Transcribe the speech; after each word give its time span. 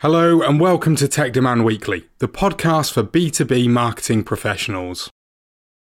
Hello, 0.00 0.42
and 0.42 0.60
welcome 0.60 0.94
to 0.94 1.08
Tech 1.08 1.32
Demand 1.32 1.64
Weekly, 1.64 2.04
the 2.18 2.28
podcast 2.28 2.92
for 2.92 3.02
B2B 3.02 3.68
marketing 3.68 4.22
professionals. 4.22 5.10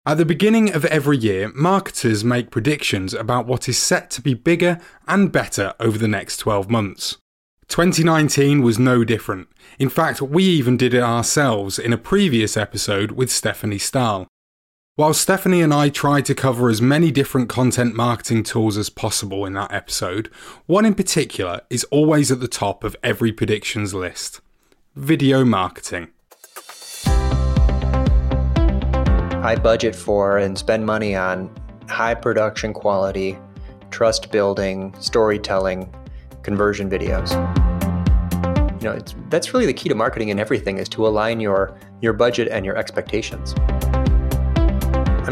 At 0.06 0.18
the 0.18 0.26
beginning 0.26 0.76
of 0.76 0.84
every 0.84 1.18
year, 1.18 1.50
marketers 1.56 2.22
make 2.22 2.52
predictions 2.52 3.14
about 3.14 3.48
what 3.48 3.70
is 3.70 3.78
set 3.78 4.12
to 4.12 4.22
be 4.22 4.34
bigger 4.34 4.82
and 5.08 5.32
better 5.32 5.74
over 5.80 5.98
the 5.98 6.10
next 6.10 6.36
12 6.40 6.70
months. 6.70 7.16
2019 7.70 8.62
was 8.62 8.78
no 8.78 9.06
different. 9.06 9.48
In 9.80 9.88
fact, 9.88 10.22
we 10.22 10.44
even 10.44 10.76
did 10.76 10.94
it 10.94 11.02
ourselves 11.02 11.80
in 11.80 11.94
a 11.94 11.98
previous 11.98 12.58
episode 12.58 13.12
with 13.12 13.32
Stephanie 13.32 13.78
Stahl. 13.78 14.28
While 14.96 15.16
Stephanie 15.16 15.64
and 15.64 15.74
I 15.74 15.90
tried 15.90 16.24
to 16.26 16.36
cover 16.36 16.70
as 16.70 16.80
many 16.80 17.10
different 17.10 17.50
content 17.50 17.96
marketing 17.96 18.44
tools 18.44 18.78
as 18.78 18.92
possible 18.92 19.44
in 19.44 19.54
that 19.54 19.74
episode, 19.74 20.30
one 20.68 20.86
in 20.86 20.94
particular 20.94 21.62
is 21.72 21.84
always 21.86 22.32
at 22.32 22.42
the 22.42 22.48
top 22.48 22.84
of 22.84 22.96
every 23.02 23.32
predictions 23.32 23.96
list 23.96 24.40
video 24.94 25.44
marketing. 25.44 26.10
I 29.42 29.58
budget 29.60 29.96
for 29.96 30.38
and 30.38 30.56
spend 30.56 30.86
money 30.86 31.16
on 31.16 31.50
high 31.90 32.14
production 32.14 32.72
quality, 32.72 33.36
trust 33.90 34.32
building, 34.32 34.94
storytelling, 35.00 35.92
conversion 36.44 36.88
videos. 36.88 37.32
You 38.80 38.90
know, 38.90 39.00
that's 39.32 39.56
really 39.56 39.66
the 39.66 39.74
key 39.74 39.90
to 39.90 39.96
marketing 39.96 40.30
and 40.30 40.40
everything 40.40 40.78
is 40.78 40.88
to 40.90 41.08
align 41.08 41.40
your 41.40 41.76
your 42.00 42.14
budget 42.14 42.48
and 42.50 42.64
your 42.64 42.78
expectations. 42.78 43.56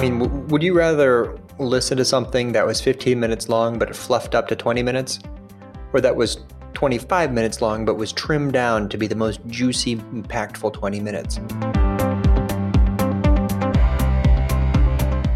I 0.01 0.09
mean, 0.09 0.17
w- 0.17 0.47
would 0.47 0.63
you 0.63 0.73
rather 0.73 1.37
listen 1.59 1.95
to 1.97 2.05
something 2.05 2.53
that 2.53 2.65
was 2.65 2.81
15 2.81 3.19
minutes 3.19 3.49
long 3.49 3.77
but 3.77 3.87
it 3.87 3.95
fluffed 3.95 4.33
up 4.33 4.47
to 4.47 4.55
20 4.55 4.81
minutes? 4.81 5.19
Or 5.93 6.01
that 6.01 6.15
was 6.15 6.39
25 6.73 7.31
minutes 7.31 7.61
long 7.61 7.85
but 7.85 7.97
was 7.97 8.11
trimmed 8.11 8.53
down 8.53 8.89
to 8.89 8.97
be 8.97 9.05
the 9.05 9.13
most 9.13 9.45
juicy, 9.45 9.97
impactful 9.97 10.73
20 10.73 10.99
minutes? 11.01 11.35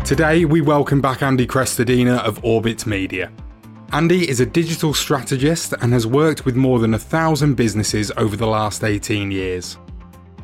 Today, 0.03 0.45
we 0.45 0.61
welcome 0.61 0.99
back 0.99 1.21
Andy 1.21 1.45
Crestodina 1.45 2.17
of 2.21 2.43
Orbit 2.43 2.88
Media. 2.88 3.31
Andy 3.93 4.27
is 4.27 4.39
a 4.39 4.47
digital 4.47 4.95
strategist 4.95 5.73
and 5.80 5.93
has 5.93 6.08
worked 6.08 6.43
with 6.43 6.55
more 6.55 6.80
than 6.80 6.95
a 6.95 6.99
thousand 6.99 7.53
businesses 7.53 8.11
over 8.17 8.36
the 8.36 8.47
last 8.47 8.83
18 8.83 9.30
years. 9.30 9.77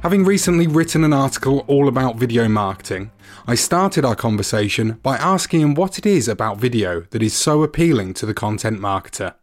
Having 0.02 0.26
recently 0.26 0.66
written 0.66 1.04
an 1.04 1.14
article 1.14 1.64
all 1.68 1.88
about 1.88 2.16
video 2.16 2.48
marketing, 2.48 3.12
I 3.46 3.54
started 3.54 4.04
our 4.04 4.16
conversation 4.16 4.94
by 5.04 5.16
asking 5.16 5.62
him 5.62 5.76
what 5.76 6.00
it 6.00 6.08
is 6.08 6.28
about 6.28 6.58
video 6.58 7.02
that 7.12 7.22
is 7.22 7.36
so 7.36 7.62
appealing 7.62 8.16
to 8.16 8.26
the 8.26 8.34
content 8.34 8.80
marketer. 8.80 9.36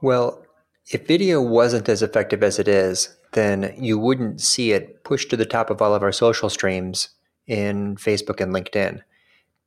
Well, 0.00 0.42
if 0.90 1.06
video 1.06 1.42
wasn't 1.42 1.90
as 1.90 2.00
effective 2.00 2.42
as 2.42 2.58
it 2.58 2.68
is, 2.68 3.18
then 3.32 3.74
you 3.76 3.98
wouldn't 3.98 4.40
see 4.40 4.72
it 4.72 5.04
pushed 5.04 5.28
to 5.28 5.36
the 5.36 5.44
top 5.44 5.68
of 5.68 5.82
all 5.82 5.94
of 5.94 6.02
our 6.02 6.10
social 6.10 6.48
streams 6.48 7.10
in 7.46 7.96
Facebook 7.96 8.40
and 8.40 8.54
LinkedIn. 8.54 9.02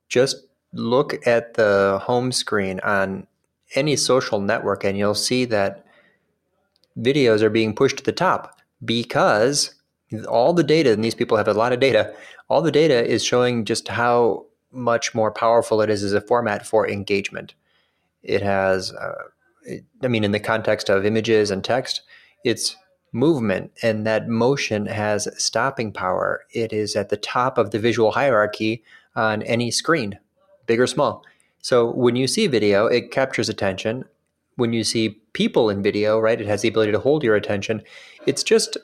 Just 0.09 0.37
look 0.73 1.27
at 1.27 1.53
the 1.53 1.99
home 2.01 2.31
screen 2.31 2.79
on 2.79 3.27
any 3.75 3.95
social 3.95 4.41
network 4.41 4.83
and 4.83 4.97
you'll 4.97 5.13
see 5.13 5.45
that 5.45 5.85
videos 6.97 7.43
are 7.43 7.51
being 7.51 7.75
pushed 7.75 7.97
to 7.97 8.03
the 8.03 8.11
top 8.11 8.56
because 8.83 9.75
all 10.27 10.53
the 10.53 10.63
data, 10.63 10.91
and 10.91 11.03
these 11.03 11.15
people 11.15 11.37
have 11.37 11.47
a 11.47 11.53
lot 11.53 11.73
of 11.73 11.79
data, 11.79 12.13
all 12.49 12.61
the 12.61 12.71
data 12.71 13.05
is 13.05 13.23
showing 13.23 13.65
just 13.65 13.87
how 13.87 14.45
much 14.71 15.13
more 15.15 15.31
powerful 15.31 15.81
it 15.81 15.89
is 15.89 16.03
as 16.03 16.13
a 16.13 16.21
format 16.21 16.65
for 16.65 16.87
engagement. 16.87 17.53
It 18.23 18.41
has, 18.41 18.93
uh, 18.93 19.23
it, 19.63 19.83
I 20.03 20.07
mean, 20.07 20.23
in 20.23 20.31
the 20.31 20.39
context 20.39 20.89
of 20.89 21.05
images 21.05 21.51
and 21.51 21.63
text, 21.63 22.01
it's 22.43 22.75
movement, 23.11 23.71
and 23.81 24.05
that 24.05 24.27
motion 24.27 24.85
has 24.85 25.27
stopping 25.41 25.91
power. 25.91 26.45
It 26.51 26.73
is 26.73 26.95
at 26.95 27.09
the 27.09 27.17
top 27.17 27.57
of 27.57 27.71
the 27.71 27.79
visual 27.79 28.11
hierarchy 28.11 28.83
on 29.15 29.41
any 29.43 29.71
screen, 29.71 30.19
big 30.65 30.79
or 30.79 30.87
small. 30.87 31.23
So 31.61 31.89
when 31.91 32.15
you 32.15 32.27
see 32.27 32.47
video, 32.47 32.85
it 32.85 33.11
captures 33.11 33.49
attention 33.49 34.05
when 34.57 34.73
you 34.73 34.83
see 34.83 35.21
people 35.33 35.69
in 35.69 35.81
video, 35.81 36.19
right, 36.19 36.41
it 36.41 36.47
has 36.47 36.61
the 36.61 36.67
ability 36.67 36.91
to 36.91 36.99
hold 36.99 37.23
your 37.23 37.35
attention. 37.35 37.81
It's 38.25 38.43
just 38.43 38.77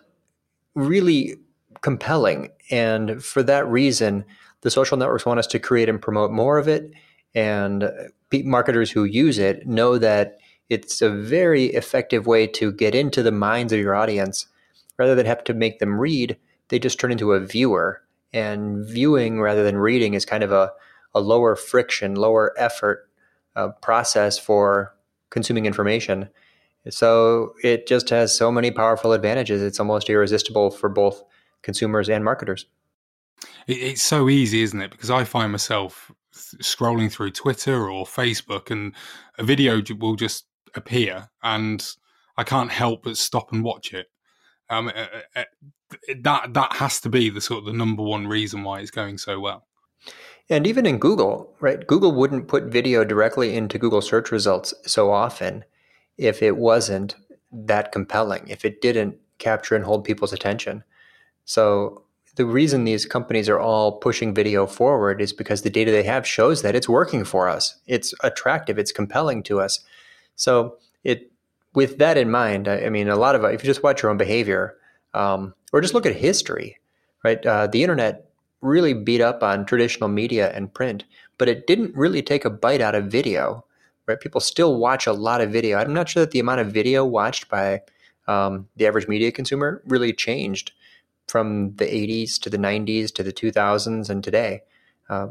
really 0.76 1.36
compelling. 1.82 2.50
And 2.72 3.24
for 3.24 3.44
that 3.44 3.68
reason, 3.68 4.24
the 4.62 4.72
social 4.72 4.98
networks 4.98 5.26
want 5.26 5.40
us 5.40 5.48
to 5.48 5.60
create 5.60 5.90
and 5.90 6.02
promote 6.02 6.32
more 6.32 6.58
of 6.58 6.68
it. 6.68 6.92
And 7.36 7.92
marketers 8.32 8.92
who 8.92 9.04
use 9.04 9.38
it 9.38 9.68
know 9.68 9.98
that 9.98 10.38
it's 10.70 11.02
a 11.02 11.10
very 11.10 11.66
effective 11.66 12.26
way 12.26 12.48
to 12.48 12.72
get 12.72 12.96
into 12.96 13.22
the 13.22 13.32
minds 13.32 13.74
of 13.74 13.80
your 13.80 13.96
audience. 13.96 14.48
Rather 14.98 15.16
than 15.16 15.26
have 15.26 15.44
to 15.44 15.54
make 15.54 15.80
them 15.80 16.00
read, 16.00 16.38
they 16.70 16.80
just 16.80 17.00
turn 17.00 17.12
into 17.12 17.34
a 17.34 17.40
viewer. 17.40 18.02
And 18.32 18.88
viewing 18.88 19.42
rather 19.42 19.64
than 19.64 19.78
reading 19.78 20.14
is 20.14 20.26
kind 20.26 20.44
of 20.44 20.52
a, 20.52 20.72
a 21.14 21.20
lower 21.20 21.56
friction, 21.56 22.16
lower 22.16 22.54
effort 22.58 23.10
uh, 23.56 23.70
process 23.82 24.40
for 24.40 24.96
consuming 25.34 25.66
information. 25.66 26.30
So 26.90 27.56
it 27.64 27.88
just 27.88 28.10
has 28.10 28.38
so 28.38 28.52
many 28.52 28.72
powerful 28.72 29.14
advantages. 29.14 29.62
It's 29.62 29.80
almost 29.80 30.10
irresistible 30.10 30.70
for 30.70 30.90
both 30.90 31.24
consumers 31.64 32.08
and 32.10 32.24
marketers. 32.24 32.68
It's 33.68 34.04
so 34.04 34.30
easy, 34.30 34.62
isn't 34.62 34.80
it? 34.80 34.92
Because 34.92 35.10
I 35.10 35.24
find 35.24 35.52
myself 35.52 36.12
scrolling 36.62 37.12
through 37.12 37.32
Twitter 37.32 37.90
or 37.90 38.06
Facebook, 38.06 38.70
and 38.70 38.94
a 39.38 39.44
video 39.44 39.82
will 40.00 40.16
just 40.16 40.46
appear, 40.76 41.30
and 41.42 41.86
I 42.38 42.44
can't 42.44 42.72
help 42.72 43.04
but 43.04 43.18
stop 43.18 43.52
and 43.52 43.64
watch 43.64 43.94
it. 43.94 44.08
Um, 44.70 44.88
uh, 44.88 44.92
uh, 44.92 45.40
uh, 45.40 45.44
that 46.22 46.54
that 46.54 46.74
has 46.74 47.02
to 47.02 47.10
be 47.10 47.30
the 47.30 47.42
sort 47.42 47.60
of 47.60 47.66
the 47.66 47.74
number 47.74 48.04
one 48.04 48.28
reason 48.28 48.64
why 48.64 48.80
it's 48.80 48.92
going 48.92 49.18
so 49.18 49.40
well. 49.40 49.68
And 50.50 50.68
even 50.68 50.86
in 50.86 51.00
Google, 51.00 51.54
right? 51.62 51.86
Google 51.88 52.12
wouldn't 52.12 52.48
put 52.48 52.66
video 52.66 53.04
directly 53.04 53.56
into 53.56 53.80
Google 53.80 54.02
search 54.02 54.32
results 54.32 54.74
so 54.86 55.12
often 55.12 55.64
if 56.18 56.44
it 56.44 56.58
wasn't 56.58 57.16
that 57.52 57.92
compelling, 57.92 58.48
if 58.48 58.66
it 58.66 58.82
didn't 58.82 59.18
capture 59.38 59.76
and 59.76 59.86
hold 59.86 60.04
people's 60.04 60.34
attention. 60.34 60.84
So 61.46 62.04
the 62.36 62.46
reason 62.46 62.84
these 62.84 63.06
companies 63.06 63.48
are 63.48 63.60
all 63.60 64.00
pushing 64.00 64.34
video 64.34 64.66
forward 64.66 65.22
is 65.22 65.34
because 65.34 65.62
the 65.62 65.70
data 65.70 65.92
they 65.92 66.04
have 66.04 66.28
shows 66.28 66.62
that 66.62 66.76
it's 66.76 66.90
working 66.90 67.24
for 67.24 67.48
us. 67.48 67.78
It's 67.88 68.14
attractive, 68.24 68.78
it's 68.78 68.92
compelling 68.92 69.44
to 69.44 69.60
us. 69.60 69.80
So 70.36 70.78
it 71.04 71.32
with 71.74 71.98
that 71.98 72.18
in 72.18 72.30
mind, 72.30 72.68
I, 72.68 72.90
mean, 72.90 73.10
a 73.10 73.16
lot 73.16 73.36
of 73.36 73.44
if 73.46 73.64
you 73.64 73.68
just 73.68 73.84
watch 73.84 74.04
your 74.04 74.12
own 74.12 74.18
behavior, 74.18 74.78
um, 75.14 75.54
or 75.72 75.82
just 75.82 75.94
look 75.94 76.06
at 76.06 76.16
history, 76.16 76.78
right? 77.24 77.44
Uh, 77.44 77.68
the 77.68 77.82
internet 77.82 78.30
really 78.64 78.94
beat 78.94 79.22
up 79.22 79.44
on 79.44 79.66
traditional 79.66 80.10
media 80.10 80.52
and 80.54 80.74
print, 80.74 81.04
but 81.38 81.50
it 81.50 81.68
didn't 81.68 81.96
really 81.96 82.22
take 82.22 82.46
a 82.46 82.50
bite 82.50 82.82
out 82.82 82.96
of 82.96 83.06
video, 83.06 83.66
right? 84.08 84.20
People 84.20 84.42
still 84.42 84.78
watch 84.78 85.06
a 85.06 85.14
lot 85.14 85.42
of 85.42 85.52
video. 85.52 85.78
I'm 85.78 85.94
not 85.94 86.10
sure 86.10 86.22
that 86.22 86.32
the 86.32 86.40
amount 86.40 86.62
of 86.62 86.72
video 86.72 87.06
watched 87.06 87.50
by 87.50 87.82
um, 88.28 88.68
the 88.76 88.88
average 88.88 89.08
media 89.08 89.32
consumer 89.32 89.82
really 89.86 90.14
changed 90.14 90.72
from 91.28 91.76
the 91.76 91.86
80s 91.86 92.40
to 92.42 92.50
the 92.50 92.58
90s 92.58 93.14
to 93.16 93.24
the 93.24 93.34
2000s 93.34 94.10
and 94.10 94.24
today. 94.24 94.62
Uh, 95.10 95.28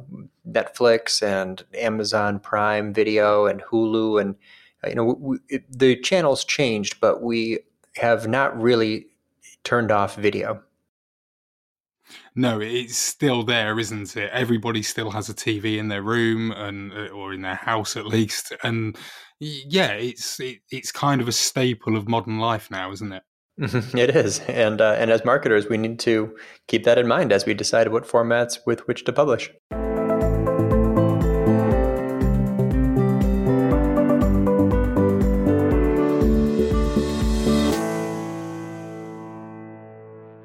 Netflix 0.49 1.23
and 1.23 1.65
Amazon 1.75 2.39
Prime 2.39 2.93
Video 2.93 3.47
and 3.47 3.63
Hulu 3.63 4.21
and 4.21 4.37
uh, 4.85 4.89
you 4.89 4.95
know 4.95 5.05
we, 5.05 5.39
it, 5.49 5.65
the 5.71 5.97
channels 5.97 6.45
changed, 6.45 7.01
but 7.01 7.23
we 7.23 7.61
have 7.97 8.29
not 8.29 8.61
really 8.61 9.07
turned 9.65 9.91
off 9.91 10.17
video 10.17 10.63
no, 12.35 12.61
it's 12.61 12.97
still 12.97 13.43
there, 13.43 13.79
isn't 13.79 14.17
it? 14.17 14.31
Everybody 14.33 14.83
still 14.83 15.11
has 15.11 15.29
a 15.29 15.35
TV 15.35 15.79
in 15.79 15.89
their 15.89 16.03
room 16.03 16.51
and 16.53 16.93
uh, 16.93 17.09
or 17.09 17.33
in 17.33 17.43
their 17.43 17.55
house 17.55 17.97
at 17.97 18.07
least, 18.07 18.53
and 18.63 18.97
yeah, 19.41 19.93
it's 19.93 20.41
it, 20.41 20.59
it's 20.71 20.93
kind 20.93 21.21
of 21.21 21.29
a 21.29 21.33
staple 21.33 21.97
of 21.97 22.09
modern 22.09 22.39
life 22.39 22.71
now, 22.71 22.93
isn't 22.93 23.13
it? 23.13 23.23
It 23.95 24.17
is, 24.17 24.41
and 24.41 24.81
uh, 24.81 24.97
and 24.99 25.11
as 25.11 25.25
marketers, 25.25 25.69
we 25.69 25.77
need 25.77 25.99
to 26.01 26.35
keep 26.69 26.85
that 26.85 26.99
in 26.99 27.07
mind 27.07 27.33
as 27.33 27.45
we 27.45 27.55
decide 27.55 27.89
what 27.89 28.07
formats 28.07 28.59
with 28.67 28.87
which 28.89 29.05
to 29.05 29.13
publish. 29.13 29.51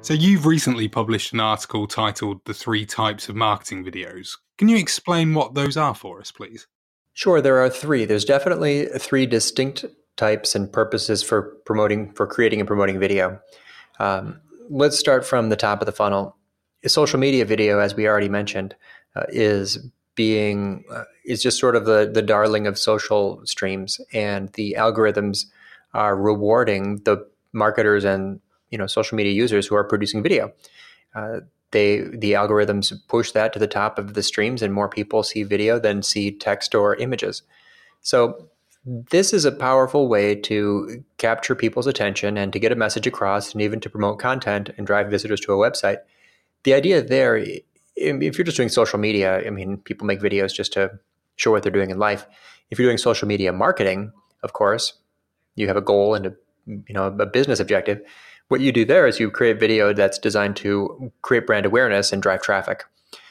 So, 0.08 0.14
you've 0.14 0.46
recently 0.46 0.88
published 0.88 1.34
an 1.34 1.40
article 1.40 1.86
titled 1.86 2.40
The 2.46 2.54
Three 2.54 2.86
Types 2.86 3.28
of 3.28 3.36
Marketing 3.36 3.84
Videos. 3.84 4.38
Can 4.56 4.70
you 4.70 4.78
explain 4.78 5.34
what 5.34 5.52
those 5.52 5.76
are 5.76 5.94
for 5.94 6.18
us, 6.18 6.32
please? 6.32 6.66
Sure, 7.12 7.42
there 7.42 7.62
are 7.62 7.68
three. 7.68 8.06
There's 8.06 8.24
definitely 8.24 8.86
three 8.86 9.26
distinct 9.26 9.84
types 10.16 10.54
and 10.54 10.72
purposes 10.72 11.22
for 11.22 11.58
promoting, 11.66 12.10
for 12.14 12.26
creating 12.26 12.58
and 12.58 12.66
promoting 12.66 12.98
video. 12.98 13.38
Um, 13.98 14.40
let's 14.70 14.98
start 14.98 15.26
from 15.26 15.50
the 15.50 15.56
top 15.56 15.82
of 15.82 15.86
the 15.86 15.92
funnel. 15.92 16.34
Social 16.86 17.20
media 17.20 17.44
video, 17.44 17.78
as 17.78 17.94
we 17.94 18.08
already 18.08 18.30
mentioned, 18.30 18.74
uh, 19.14 19.24
is 19.28 19.76
being 20.14 20.84
uh, 20.90 21.04
is 21.26 21.42
just 21.42 21.60
sort 21.60 21.76
of 21.76 21.84
the 21.84 22.10
the 22.10 22.22
darling 22.22 22.66
of 22.66 22.78
social 22.78 23.42
streams, 23.44 24.00
and 24.14 24.48
the 24.54 24.74
algorithms 24.78 25.44
are 25.92 26.16
rewarding 26.16 26.96
the 27.04 27.28
marketers 27.52 28.06
and 28.06 28.40
you 28.70 28.78
know 28.78 28.86
social 28.86 29.16
media 29.16 29.32
users 29.32 29.66
who 29.66 29.74
are 29.74 29.84
producing 29.84 30.22
video. 30.22 30.52
Uh, 31.14 31.40
they 31.70 32.00
the 32.00 32.32
algorithms 32.32 32.92
push 33.08 33.32
that 33.32 33.52
to 33.52 33.58
the 33.58 33.66
top 33.66 33.98
of 33.98 34.14
the 34.14 34.22
streams, 34.22 34.62
and 34.62 34.72
more 34.72 34.88
people 34.88 35.22
see 35.22 35.42
video 35.42 35.78
than 35.78 36.02
see 36.02 36.30
text 36.30 36.74
or 36.74 36.96
images. 36.96 37.42
So 38.00 38.48
this 38.84 39.32
is 39.32 39.44
a 39.44 39.52
powerful 39.52 40.08
way 40.08 40.34
to 40.34 41.04
capture 41.18 41.54
people's 41.54 41.86
attention 41.86 42.38
and 42.38 42.52
to 42.52 42.58
get 42.58 42.72
a 42.72 42.76
message 42.76 43.06
across, 43.06 43.52
and 43.52 43.60
even 43.60 43.80
to 43.80 43.90
promote 43.90 44.18
content 44.18 44.70
and 44.76 44.86
drive 44.86 45.10
visitors 45.10 45.40
to 45.40 45.52
a 45.52 45.56
website. 45.56 45.98
The 46.64 46.74
idea 46.74 47.02
there, 47.02 47.36
if 47.96 48.38
you're 48.38 48.44
just 48.44 48.56
doing 48.56 48.68
social 48.68 48.98
media, 48.98 49.46
I 49.46 49.50
mean, 49.50 49.78
people 49.78 50.06
make 50.06 50.20
videos 50.20 50.54
just 50.54 50.72
to 50.74 50.98
show 51.36 51.50
what 51.50 51.62
they're 51.62 51.72
doing 51.72 51.90
in 51.90 51.98
life. 51.98 52.26
If 52.70 52.78
you're 52.78 52.88
doing 52.88 52.98
social 52.98 53.28
media 53.28 53.52
marketing, 53.52 54.12
of 54.42 54.52
course, 54.52 54.94
you 55.54 55.68
have 55.68 55.76
a 55.76 55.82
goal 55.82 56.14
and 56.14 56.26
a 56.26 56.34
you 56.66 56.94
know 56.94 57.06
a 57.06 57.26
business 57.26 57.60
objective 57.60 58.00
what 58.48 58.60
you 58.60 58.72
do 58.72 58.84
there 58.84 59.06
is 59.06 59.20
you 59.20 59.30
create 59.30 59.60
video 59.60 59.92
that's 59.92 60.18
designed 60.18 60.56
to 60.56 61.12
create 61.22 61.46
brand 61.46 61.66
awareness 61.66 62.12
and 62.12 62.22
drive 62.22 62.42
traffic. 62.42 62.84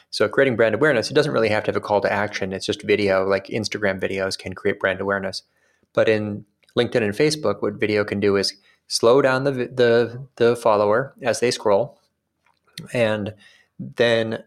So 0.10 0.30
creating 0.30 0.56
brand 0.56 0.76
awareness, 0.76 1.12
it 1.12 1.16
doesn't 1.16 1.34
really 1.34 1.50
have 1.50 1.64
to 1.66 1.70
have 1.70 1.76
a 1.76 1.82
call 1.82 2.02
to 2.02 2.12
action. 2.12 2.54
It's 2.54 2.66
just 2.66 2.84
video, 2.84 3.28
like 3.28 3.48
Instagram 3.48 4.00
videos 4.00 4.38
can 4.38 4.54
create 4.54 4.80
brand 4.80 5.02
awareness. 5.02 5.44
But 5.94 6.08
in 6.08 6.46
LinkedIn 6.78 7.02
and 7.02 7.14
Facebook, 7.14 7.62
what 7.62 7.74
video 7.74 8.06
can 8.06 8.20
do 8.20 8.38
is 8.38 8.54
slow 8.88 9.22
down 9.22 9.44
the 9.44 9.52
the, 9.52 10.28
the 10.38 10.56
follower 10.56 11.14
as 11.22 11.40
they 11.40 11.52
scroll, 11.52 12.00
and 12.94 13.34
then 13.80 14.44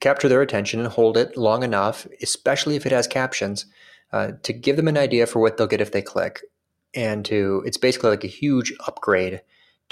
capture 0.00 0.28
their 0.28 0.42
attention 0.42 0.80
and 0.80 0.88
hold 0.88 1.16
it 1.16 1.36
long 1.36 1.62
enough, 1.62 2.06
especially 2.22 2.76
if 2.76 2.86
it 2.86 2.92
has 2.92 3.06
captions, 3.06 3.66
uh, 4.12 4.32
to 4.42 4.52
give 4.52 4.76
them 4.76 4.88
an 4.88 4.98
idea 4.98 5.26
for 5.26 5.40
what 5.40 5.56
they'll 5.56 5.66
get 5.66 5.80
if 5.80 5.92
they 5.92 6.02
click. 6.02 6.40
And 6.94 7.24
to 7.26 7.62
it's 7.66 7.76
basically 7.76 8.10
like 8.10 8.24
a 8.24 8.28
huge 8.28 8.72
upgrade 8.86 9.42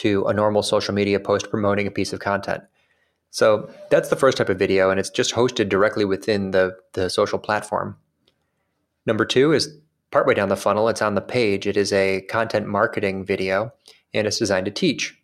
to 0.00 0.25
a 0.25 0.32
normal 0.32 0.62
social 0.62 0.94
media 0.94 1.20
post 1.20 1.50
promoting 1.50 1.87
a 1.87 1.91
piece 1.91 2.12
of 2.14 2.20
content. 2.20 2.62
So 3.31 3.70
that's 3.91 4.08
the 4.08 4.17
first 4.17 4.38
type 4.38 4.49
of 4.49 4.58
video, 4.58 4.91
and 4.91 4.99
it's 4.99 5.11
just 5.11 5.35
hosted 5.35 5.69
directly 5.69 6.05
within 6.05 6.52
the, 6.52 6.76
the 6.94 7.11
social 7.11 7.38
platform. 7.38 7.97
Number 9.05 9.26
two 9.26 9.52
is 9.52 9.76
partway 10.11 10.35
down 10.35 10.49
the 10.49 10.56
funnel, 10.56 10.88
it's 10.88 11.02
on 11.02 11.14
the 11.14 11.20
page. 11.20 11.67
It 11.67 11.76
is 11.76 11.93
a 11.93 12.23
content 12.23 12.67
marketing 12.67 13.25
video, 13.26 13.73
and 14.14 14.26
it's 14.26 14.38
designed 14.38 14.64
to 14.64 14.73
teach. 14.73 15.17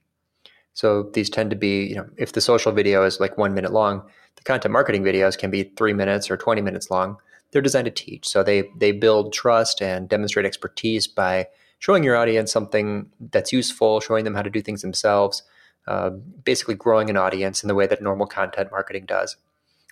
So 0.75 1.05
these 1.15 1.31
tend 1.31 1.49
to 1.51 1.57
be, 1.57 1.87
you 1.87 1.97
know, 1.97 2.07
if 2.19 2.33
the 2.33 2.43
social 2.43 2.71
video 2.71 3.03
is 3.05 3.19
like 3.19 3.39
one 3.39 3.55
minute 3.55 3.73
long, 3.73 4.03
the 4.37 4.43
content 4.43 4.73
marketing 4.73 5.03
videos 5.03 5.39
can 5.39 5.51
be 5.51 5.73
three 5.77 5.95
minutes 5.95 6.31
or 6.31 6.37
20 6.37 6.61
minutes 6.61 6.91
long. 6.91 7.17
They're 7.51 7.63
designed 7.63 7.87
to 7.87 7.91
teach. 7.91 8.29
So 8.29 8.43
they 8.43 8.65
they 8.77 8.93
build 8.93 9.33
trust 9.33 9.81
and 9.81 10.07
demonstrate 10.07 10.45
expertise 10.45 11.07
by 11.07 11.47
showing 11.79 12.05
your 12.05 12.17
audience 12.17 12.53
something 12.53 13.11
that's 13.33 13.53
useful, 13.53 14.01
showing 14.01 14.25
them 14.25 14.35
how 14.35 14.43
to 14.43 14.51
do 14.51 14.63
things 14.63 14.83
themselves, 14.83 15.43
uh, 15.87 16.11
basically 16.11 16.75
growing 16.75 17.11
an 17.11 17.17
audience 17.17 17.63
in 17.63 17.69
the 17.69 17.75
way 17.75 17.87
that 17.87 18.03
normal 18.03 18.27
content 18.27 18.71
marketing 18.71 19.07
does, 19.07 19.37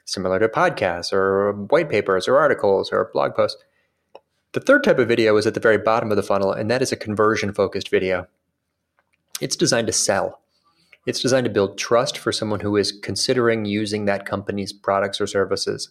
similar 0.05 0.39
to 0.39 0.49
podcasts 0.49 1.13
or 1.13 1.53
white 1.53 1.89
papers 1.89 2.27
or 2.27 2.39
articles 2.39 2.91
or 2.93 3.11
blog 3.13 3.35
posts. 3.35 3.63
The 4.53 4.61
third 4.61 4.85
type 4.85 4.99
of 4.99 5.09
video 5.09 5.37
is 5.37 5.47
at 5.47 5.55
the 5.55 5.61
very 5.61 5.79
bottom 5.79 6.11
of 6.11 6.17
the 6.17 6.23
funnel, 6.23 6.53
and 6.53 6.71
that 6.71 6.83
is 6.83 6.93
a 6.93 6.97
conversion 6.97 7.53
focused 7.53 7.91
video. 7.91 8.27
It's 9.41 9.57
designed 9.57 9.89
to 9.89 9.93
sell. 9.93 10.41
It's 11.07 11.21
designed 11.21 11.45
to 11.45 11.51
build 11.51 11.77
trust 11.77 12.17
for 12.17 12.33
someone 12.33 12.61
who 12.61 12.77
is 12.77 12.93
considering 12.93 13.65
using 13.65 14.05
that 14.05 14.27
company's 14.27 14.73
products 14.73 15.21
or 15.21 15.27
services. 15.27 15.91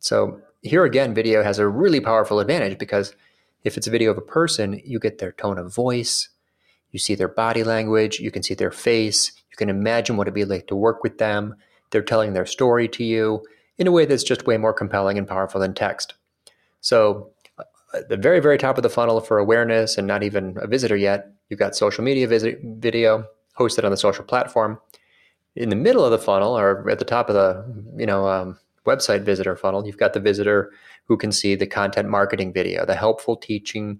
So, 0.00 0.40
here 0.62 0.84
again, 0.84 1.14
video 1.14 1.42
has 1.42 1.58
a 1.58 1.68
really 1.68 2.00
powerful 2.00 2.40
advantage 2.40 2.78
because 2.78 3.14
if 3.64 3.76
it's 3.76 3.86
a 3.86 3.90
video 3.90 4.10
of 4.10 4.18
a 4.18 4.22
person, 4.22 4.80
you 4.84 4.98
get 4.98 5.18
their 5.18 5.32
tone 5.32 5.58
of 5.58 5.74
voice, 5.74 6.28
you 6.90 6.98
see 6.98 7.14
their 7.14 7.28
body 7.28 7.62
language, 7.62 8.20
you 8.20 8.30
can 8.30 8.42
see 8.42 8.54
their 8.54 8.70
face, 8.70 9.32
you 9.50 9.56
can 9.56 9.68
imagine 9.68 10.16
what 10.16 10.26
it'd 10.26 10.34
be 10.34 10.44
like 10.44 10.66
to 10.68 10.76
work 10.76 11.02
with 11.02 11.18
them. 11.18 11.54
They're 11.90 12.02
telling 12.02 12.32
their 12.32 12.46
story 12.46 12.88
to 12.88 13.04
you 13.04 13.44
in 13.78 13.86
a 13.86 13.92
way 13.92 14.06
that's 14.06 14.24
just 14.24 14.46
way 14.46 14.56
more 14.56 14.72
compelling 14.72 15.18
and 15.18 15.26
powerful 15.26 15.60
than 15.60 15.74
text. 15.74 16.14
So, 16.80 17.30
at 17.92 18.08
the 18.08 18.16
very, 18.16 18.38
very 18.38 18.56
top 18.56 18.76
of 18.76 18.82
the 18.82 18.90
funnel 18.90 19.20
for 19.20 19.38
awareness 19.38 19.98
and 19.98 20.06
not 20.06 20.22
even 20.22 20.56
a 20.60 20.68
visitor 20.68 20.96
yet, 20.96 21.32
you've 21.48 21.58
got 21.58 21.74
social 21.74 22.04
media 22.04 22.28
visit, 22.28 22.60
video 22.62 23.26
hosted 23.58 23.84
on 23.84 23.90
the 23.90 23.96
social 23.96 24.24
platform. 24.24 24.78
In 25.56 25.70
the 25.70 25.76
middle 25.76 26.04
of 26.04 26.12
the 26.12 26.18
funnel, 26.18 26.56
or 26.56 26.88
at 26.88 27.00
the 27.00 27.04
top 27.04 27.28
of 27.28 27.34
the 27.34 27.64
you 27.96 28.06
know 28.06 28.28
um, 28.28 28.58
website 28.86 29.22
visitor 29.22 29.56
funnel, 29.56 29.84
you've 29.84 29.98
got 29.98 30.12
the 30.12 30.20
visitor 30.20 30.70
who 31.10 31.16
can 31.16 31.32
see 31.32 31.56
the 31.56 31.66
content 31.66 32.08
marketing 32.08 32.52
video, 32.52 32.86
the 32.86 32.94
helpful 32.94 33.34
teaching, 33.34 33.98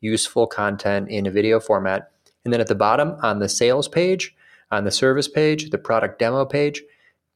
useful 0.00 0.46
content 0.46 1.10
in 1.10 1.26
a 1.26 1.30
video 1.32 1.58
format. 1.58 2.12
And 2.44 2.54
then 2.54 2.60
at 2.60 2.68
the 2.68 2.76
bottom 2.76 3.16
on 3.20 3.40
the 3.40 3.48
sales 3.48 3.88
page, 3.88 4.32
on 4.70 4.84
the 4.84 4.92
service 4.92 5.26
page, 5.26 5.70
the 5.70 5.76
product 5.76 6.20
demo 6.20 6.44
page, 6.44 6.80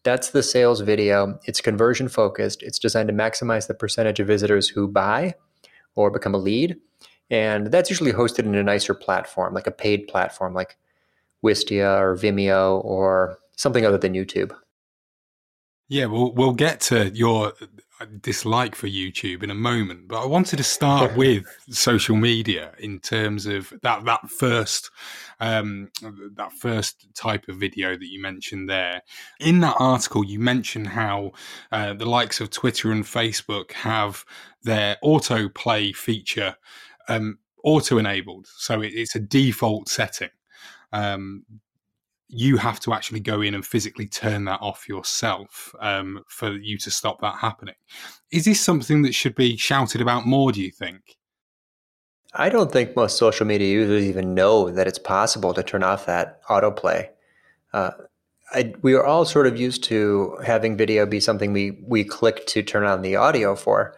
that's 0.05 0.31
the 0.31 0.45
sales 0.45 0.81
video. 0.81 1.41
It's 1.45 1.61
conversion 1.61 2.07
focused. 2.07 2.63
It's 2.63 2.79
designed 2.79 3.09
to 3.09 3.15
maximize 3.15 3.67
the 3.67 3.75
percentage 3.75 4.21
of 4.21 4.29
visitors 4.29 4.69
who 4.69 4.87
buy 4.87 5.35
or 5.97 6.13
become 6.13 6.33
a 6.33 6.39
lead. 6.39 6.77
And 7.29 7.73
that's 7.73 7.91
usually 7.91 8.13
hosted 8.13 8.45
in 8.45 8.55
a 8.55 8.63
nicer 8.63 8.95
platform, 8.95 9.55
like 9.55 9.67
a 9.67 9.73
paid 9.73 10.07
platform 10.07 10.55
like 10.55 10.77
Wistia 11.45 11.99
or 11.99 12.15
Vimeo 12.15 12.85
or 12.85 13.41
something 13.57 13.85
other 13.85 13.99
than 13.99 14.13
YouTube. 14.13 14.55
Yeah, 15.89 16.07
we'll 16.07 16.33
we'll 16.33 16.53
get 16.53 16.81
to 16.83 17.11
your 17.11 17.55
dislike 18.05 18.75
for 18.75 18.89
YouTube 18.89 19.43
in 19.43 19.51
a 19.51 19.55
moment, 19.55 20.09
but 20.09 20.23
I 20.23 20.27
wanted 20.27 20.57
to 20.59 20.63
start 20.63 21.17
with 21.17 21.47
social 21.71 22.17
media 22.17 22.73
in 22.79 23.01
terms 23.01 23.47
of 23.47 23.73
that 23.83 24.05
that 24.05 24.29
first 24.29 24.91
um, 25.41 25.91
that 26.37 26.53
first 26.53 27.09
type 27.15 27.49
of 27.49 27.57
video 27.57 27.97
that 27.97 28.11
you 28.11 28.21
mentioned 28.21 28.69
there. 28.69 29.03
In 29.41 29.61
that 29.61 29.77
article, 29.79 30.25
you 30.25 30.39
mentioned 30.39 30.89
how 30.89 31.33
uh, 31.73 31.95
the 31.95 32.07
likes 32.07 32.41
of 32.41 32.51
Twitter 32.51 32.93
and 32.93 33.05
Facebook 33.05 33.73
have 33.73 34.25
their 34.63 34.97
autoplay 35.03 35.95
feature 35.95 36.57
um, 37.09 37.39
auto 37.65 37.99
enabled, 37.99 38.47
so 38.47 38.81
it, 38.83 38.93
it's 38.95 39.15
a 39.15 39.21
default 39.21 39.89
setting. 39.89 40.31
Um, 40.93 41.45
you 42.29 42.57
have 42.57 42.81
to 42.81 42.93
actually 42.93 43.21
go 43.21 43.41
in 43.41 43.55
and 43.55 43.65
physically 43.65 44.07
turn 44.07 44.45
that 44.47 44.61
off 44.61 44.89
yourself 44.89 45.75
um, 45.81 46.25
for 46.29 46.53
you 46.53 46.77
to 46.79 46.91
stop 46.91 47.21
that 47.21 47.37
happening. 47.37 47.75
Is 48.33 48.45
this 48.45 48.61
something 48.61 49.03
that 49.03 49.15
should 49.15 49.35
be 49.35 49.57
shouted 49.57 50.01
about 50.01 50.27
more, 50.27 50.51
do 50.51 50.61
you 50.61 50.73
think? 50.73 51.17
I 52.35 52.49
don't 52.49 52.73
think 52.73 52.97
most 52.97 53.17
social 53.17 53.47
media 53.47 53.73
users 53.73 54.05
even 54.05 54.35
know 54.35 54.71
that 54.71 54.87
it's 54.87 54.99
possible 54.99 55.55
to 55.55 55.63
turn 55.63 55.83
off 55.83 56.07
that 56.07 56.43
autoplay. 56.47 57.09
Uh, 57.73 57.93
I, 58.53 58.75
we 58.83 58.95
are 58.95 59.05
all 59.05 59.25
sort 59.25 59.47
of 59.47 59.59
used 59.59 59.85
to 59.85 60.37
having 60.45 60.77
video 60.77 61.07
be 61.07 61.21
something 61.21 61.53
we, 61.53 61.79
we 61.87 62.05
click 62.05 62.47
to 62.49 62.63
turn 62.63 62.85
on 62.85 63.03
the 63.03 63.17
audio 63.17 63.57
for. 63.57 63.95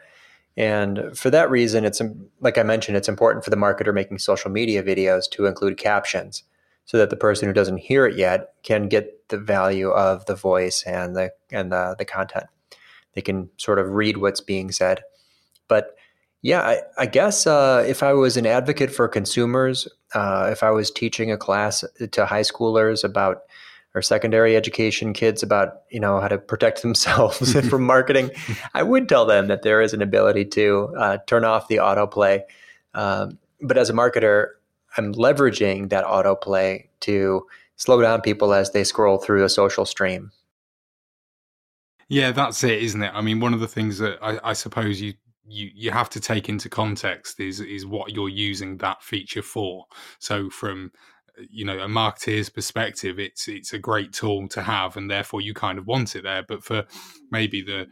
And 0.56 1.16
for 1.16 1.30
that 1.30 1.50
reason, 1.50 1.84
it's 1.84 2.00
like 2.40 2.58
I 2.58 2.62
mentioned, 2.62 2.96
it's 2.96 3.08
important 3.08 3.44
for 3.44 3.50
the 3.50 3.56
marketer 3.56 3.94
making 3.94 4.18
social 4.18 4.50
media 4.50 4.82
videos 4.82 5.30
to 5.32 5.46
include 5.46 5.76
captions 5.76 6.44
so 6.88 6.96
that 6.96 7.10
the 7.10 7.16
person 7.16 7.46
who 7.46 7.52
doesn't 7.52 7.76
hear 7.76 8.06
it 8.06 8.16
yet 8.16 8.54
can 8.62 8.88
get 8.88 9.28
the 9.28 9.36
value 9.36 9.90
of 9.90 10.24
the 10.24 10.34
voice 10.34 10.82
and 10.84 11.14
the 11.14 11.30
and 11.52 11.70
the, 11.70 11.94
the 11.98 12.04
content. 12.06 12.46
They 13.14 13.20
can 13.20 13.50
sort 13.58 13.78
of 13.78 13.90
read 13.90 14.16
what's 14.16 14.40
being 14.40 14.72
said. 14.72 15.02
But 15.68 15.96
yeah, 16.40 16.62
I, 16.62 16.80
I 16.96 17.04
guess 17.04 17.46
uh, 17.46 17.84
if 17.86 18.02
I 18.02 18.14
was 18.14 18.38
an 18.38 18.46
advocate 18.46 18.90
for 18.90 19.06
consumers, 19.06 19.86
uh, 20.14 20.48
if 20.50 20.62
I 20.62 20.70
was 20.70 20.90
teaching 20.90 21.30
a 21.30 21.36
class 21.36 21.84
to 22.10 22.24
high 22.24 22.40
schoolers 22.40 23.04
about 23.04 23.42
or 23.94 24.00
secondary 24.00 24.56
education 24.56 25.12
kids 25.12 25.42
about 25.42 25.82
you 25.90 26.00
know 26.00 26.20
how 26.20 26.28
to 26.28 26.38
protect 26.38 26.80
themselves 26.82 27.52
from 27.68 27.82
marketing, 27.82 28.30
I 28.72 28.82
would 28.82 29.10
tell 29.10 29.26
them 29.26 29.48
that 29.48 29.60
there 29.60 29.82
is 29.82 29.92
an 29.92 30.00
ability 30.00 30.46
to 30.46 30.94
uh, 30.96 31.18
turn 31.26 31.44
off 31.44 31.68
the 31.68 31.76
autoplay. 31.76 32.44
Um, 32.94 33.38
but 33.60 33.76
as 33.76 33.90
a 33.90 33.92
marketer, 33.92 34.52
I'm 34.96 35.14
leveraging 35.14 35.90
that 35.90 36.04
autoplay 36.04 36.88
to 37.00 37.46
slow 37.76 38.00
down 38.00 38.20
people 38.20 38.52
as 38.52 38.72
they 38.72 38.84
scroll 38.84 39.18
through 39.18 39.44
a 39.44 39.48
social 39.48 39.84
stream. 39.84 40.32
Yeah, 42.08 42.32
that's 42.32 42.64
it, 42.64 42.82
isn't 42.82 43.02
it? 43.02 43.12
I 43.14 43.20
mean, 43.20 43.40
one 43.40 43.52
of 43.52 43.60
the 43.60 43.68
things 43.68 43.98
that 43.98 44.18
I, 44.22 44.38
I 44.42 44.52
suppose 44.54 45.00
you 45.00 45.14
you 45.46 45.70
you 45.74 45.90
have 45.90 46.10
to 46.10 46.20
take 46.20 46.48
into 46.48 46.68
context 46.68 47.40
is 47.40 47.60
is 47.60 47.86
what 47.86 48.12
you're 48.12 48.28
using 48.28 48.78
that 48.78 49.02
feature 49.02 49.42
for. 49.42 49.86
So 50.18 50.50
from 50.50 50.92
you 51.50 51.64
know 51.64 51.78
a 51.78 51.88
marketeer's 51.88 52.48
perspective, 52.48 53.18
it's 53.18 53.46
it's 53.48 53.72
a 53.72 53.78
great 53.78 54.12
tool 54.12 54.48
to 54.48 54.62
have, 54.62 54.96
and 54.96 55.10
therefore 55.10 55.40
you 55.40 55.54
kind 55.54 55.78
of 55.78 55.86
want 55.86 56.16
it 56.16 56.22
there. 56.22 56.42
But 56.42 56.64
for 56.64 56.84
maybe 57.30 57.62
the 57.62 57.86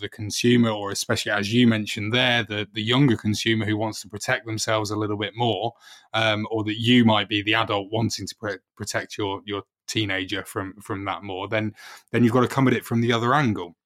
the 0.00 0.08
consumer, 0.08 0.70
or 0.70 0.90
especially 0.90 1.32
as 1.32 1.52
you 1.52 1.66
mentioned 1.66 2.12
there, 2.12 2.42
the, 2.42 2.66
the 2.72 2.82
younger 2.82 3.16
consumer 3.16 3.64
who 3.64 3.76
wants 3.76 4.00
to 4.02 4.08
protect 4.08 4.46
themselves 4.46 4.90
a 4.90 4.96
little 4.96 5.16
bit 5.16 5.32
more, 5.36 5.72
um, 6.12 6.46
or 6.50 6.64
that 6.64 6.80
you 6.80 7.04
might 7.04 7.28
be 7.28 7.42
the 7.42 7.54
adult 7.54 7.88
wanting 7.92 8.26
to 8.26 8.58
protect 8.76 9.18
your 9.18 9.40
your 9.44 9.62
teenager 9.86 10.44
from 10.44 10.74
from 10.80 11.04
that 11.04 11.22
more, 11.22 11.48
then 11.48 11.74
then 12.10 12.24
you've 12.24 12.32
got 12.32 12.40
to 12.40 12.48
come 12.48 12.68
at 12.68 12.74
it 12.74 12.84
from 12.84 13.00
the 13.00 13.12
other 13.12 13.34
angle. 13.34 13.76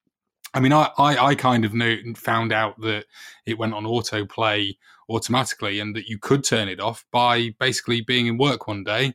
I 0.54 0.60
mean, 0.60 0.72
I, 0.72 0.90
I, 0.96 1.26
I 1.26 1.34
kind 1.34 1.64
of 1.64 1.74
knew, 1.74 2.14
found 2.14 2.52
out 2.52 2.80
that 2.80 3.04
it 3.44 3.58
went 3.58 3.74
on 3.74 3.84
autoplay 3.84 4.76
automatically 5.10 5.78
and 5.78 5.94
that 5.94 6.08
you 6.08 6.18
could 6.18 6.42
turn 6.42 6.68
it 6.68 6.80
off 6.80 7.04
by 7.12 7.50
basically 7.60 8.00
being 8.00 8.26
in 8.26 8.38
work 8.38 8.66
one 8.66 8.82
day, 8.82 9.14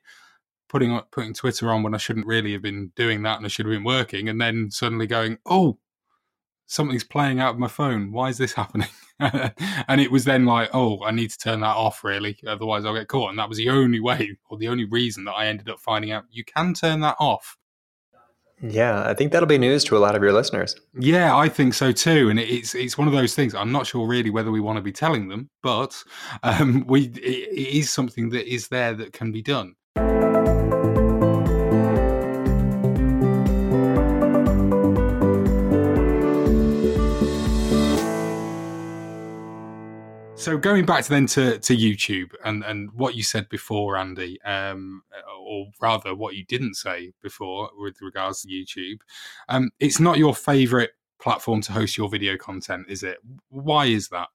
putting 0.70 1.00
putting 1.12 1.34
Twitter 1.34 1.72
on 1.72 1.84
when 1.84 1.96
I 1.96 1.98
shouldn't 1.98 2.27
really 2.27 2.53
have 2.53 2.62
been 2.62 2.92
doing 2.96 3.24
that 3.24 3.38
and 3.38 3.46
I 3.46 3.50
should 3.50 3.65
have 3.65 3.74
been 3.74 3.84
working, 3.84 4.30
and 4.30 4.39
then 4.39 4.70
suddenly 4.72 5.08
going, 5.08 5.38
oh, 5.46 5.80
something's 6.67 7.03
playing 7.03 7.39
out 7.39 7.53
of 7.53 7.60
my 7.60 7.67
phone. 7.67 8.12
Why 8.12 8.29
is 8.29 8.38
this 8.38 8.53
happening? 8.53 8.89
and 9.20 10.01
it 10.01 10.12
was 10.12 10.25
then 10.25 10.46
like, 10.46 10.70
oh, 10.74 11.03
I 11.03 11.12
need 11.12 11.29
to 11.32 11.38
turn 11.38 11.62
that 11.62 11.75
off 11.75 12.03
really, 12.03 12.38
otherwise 12.48 12.86
I'll 12.86 12.96
get 12.96 13.08
caught. 13.08 13.29
And 13.29 13.39
that 13.39 13.50
was 13.50 13.58
the 13.58 13.70
only 13.70 14.00
way 14.00 14.38
or 14.50 14.58
the 14.58 14.67
only 14.67 14.86
reason 14.86 15.25
that 15.25 15.34
I 15.34 15.48
ended 15.48 15.70
up 15.70 15.79
finding 15.79 16.12
out 16.12 16.25
you 16.32 16.43
can 16.43 16.74
turn 16.74 17.01
that 17.01 17.15
off. 17.20 17.58
Yeah, 18.62 19.03
I 19.05 19.13
think 19.13 19.32
that'll 19.32 19.48
be 19.48 19.58
news 19.58 19.84
to 19.86 19.98
a 19.98 20.00
lot 20.00 20.15
of 20.15 20.24
your 20.24 20.32
listeners. 20.32 20.75
Yeah, 20.98 21.36
I 21.36 21.50
think 21.50 21.74
so 21.74 21.91
too, 21.91 22.29
and 22.29 22.39
it's 22.39 22.74
it's 22.74 22.98
one 22.98 23.08
of 23.08 23.13
those 23.13 23.36
things. 23.36 23.53
I'm 23.53 23.74
not 23.74 23.86
sure 23.86 24.08
really 24.08 24.29
whether 24.29 24.51
we 24.51 24.62
want 24.62 24.77
to 24.77 24.82
be 24.82 24.91
telling 24.91 25.27
them, 25.27 25.50
but 25.62 26.01
um, 26.43 26.86
we 26.88 27.08
it, 27.08 27.50
it 27.51 27.77
is 27.77 27.89
something 27.89 28.29
that 28.29 28.51
is 28.51 28.70
there 28.70 28.93
that 28.93 29.12
can 29.12 29.34
be 29.34 29.41
done. 29.41 29.75
So 40.43 40.57
going 40.57 40.85
back 40.85 41.05
to 41.05 41.09
then 41.09 41.25
to, 41.27 41.57
to 41.57 41.73
YouTube 41.73 42.33
and, 42.43 42.65
and 42.65 42.91
what 42.91 43.15
you 43.15 43.23
said 43.23 43.47
before, 43.47 43.95
Andy, 43.95 44.41
um, 44.41 45.03
or 45.39 45.67
rather 45.81 46.13
what 46.13 46.35
you 46.35 46.43
didn't 46.43 46.73
say 46.73 47.13
before 47.21 47.69
with 47.77 48.01
regards 48.01 48.41
to 48.41 48.50
YouTube, 48.50 49.00
um, 49.47 49.71
it's 49.79 50.01
not 50.01 50.17
your 50.17 50.35
favorite 50.35 50.91
platform 51.21 51.62
to 51.62 51.71
host 51.71 51.97
your 51.97 52.09
video 52.09 52.35
content, 52.35 52.88
is 52.89 53.03
it? 53.03 53.19
Why 53.51 53.85
is 53.85 54.09
that? 54.09 54.27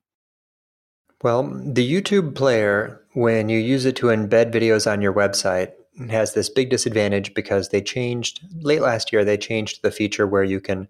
Well, 1.22 1.42
the 1.42 1.86
YouTube 1.86 2.34
player, 2.34 3.02
when 3.12 3.50
you 3.50 3.58
use 3.58 3.84
it 3.84 3.96
to 3.96 4.06
embed 4.06 4.50
videos 4.50 4.90
on 4.90 5.02
your 5.02 5.12
website, 5.12 5.72
has 6.08 6.32
this 6.32 6.48
big 6.48 6.70
disadvantage 6.70 7.34
because 7.34 7.68
they 7.68 7.82
changed 7.82 8.40
late 8.62 8.80
last 8.80 9.12
year, 9.12 9.26
they 9.26 9.36
changed 9.36 9.82
the 9.82 9.90
feature 9.90 10.26
where 10.26 10.44
you 10.44 10.58
can 10.58 10.88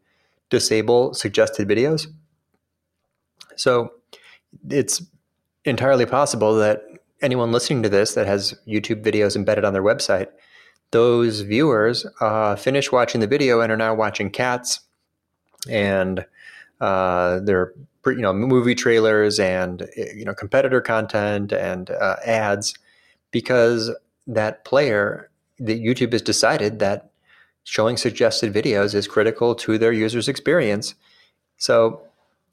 disable 0.48 1.12
suggested 1.12 1.66
videos. 1.66 2.06
So 3.56 3.94
it's 4.70 5.02
entirely 5.64 6.06
possible 6.06 6.54
that 6.56 6.82
anyone 7.20 7.52
listening 7.52 7.82
to 7.82 7.88
this 7.88 8.14
that 8.14 8.26
has 8.26 8.54
YouTube 8.66 9.02
videos 9.02 9.36
embedded 9.36 9.64
on 9.64 9.72
their 9.72 9.82
website, 9.82 10.28
those 10.90 11.40
viewers 11.40 12.06
uh, 12.20 12.56
finish 12.56 12.90
watching 12.90 13.20
the 13.20 13.26
video 13.26 13.60
and 13.60 13.70
are 13.70 13.76
now 13.76 13.94
watching 13.94 14.30
cats 14.30 14.80
and 15.68 16.24
uh, 16.80 17.40
their 17.40 17.72
you 18.06 18.22
know 18.22 18.32
movie 18.32 18.74
trailers 18.74 19.38
and 19.38 19.86
you 19.96 20.24
know 20.24 20.32
competitor 20.32 20.80
content 20.80 21.52
and 21.52 21.90
uh, 21.90 22.16
ads 22.24 22.74
because 23.32 23.90
that 24.26 24.64
player 24.64 25.28
that 25.58 25.80
YouTube 25.80 26.12
has 26.12 26.22
decided 26.22 26.78
that 26.78 27.10
showing 27.64 27.96
suggested 27.96 28.52
videos 28.54 28.94
is 28.94 29.06
critical 29.06 29.54
to 29.54 29.76
their 29.76 29.92
users 29.92 30.28
experience. 30.28 30.94
So 31.58 32.00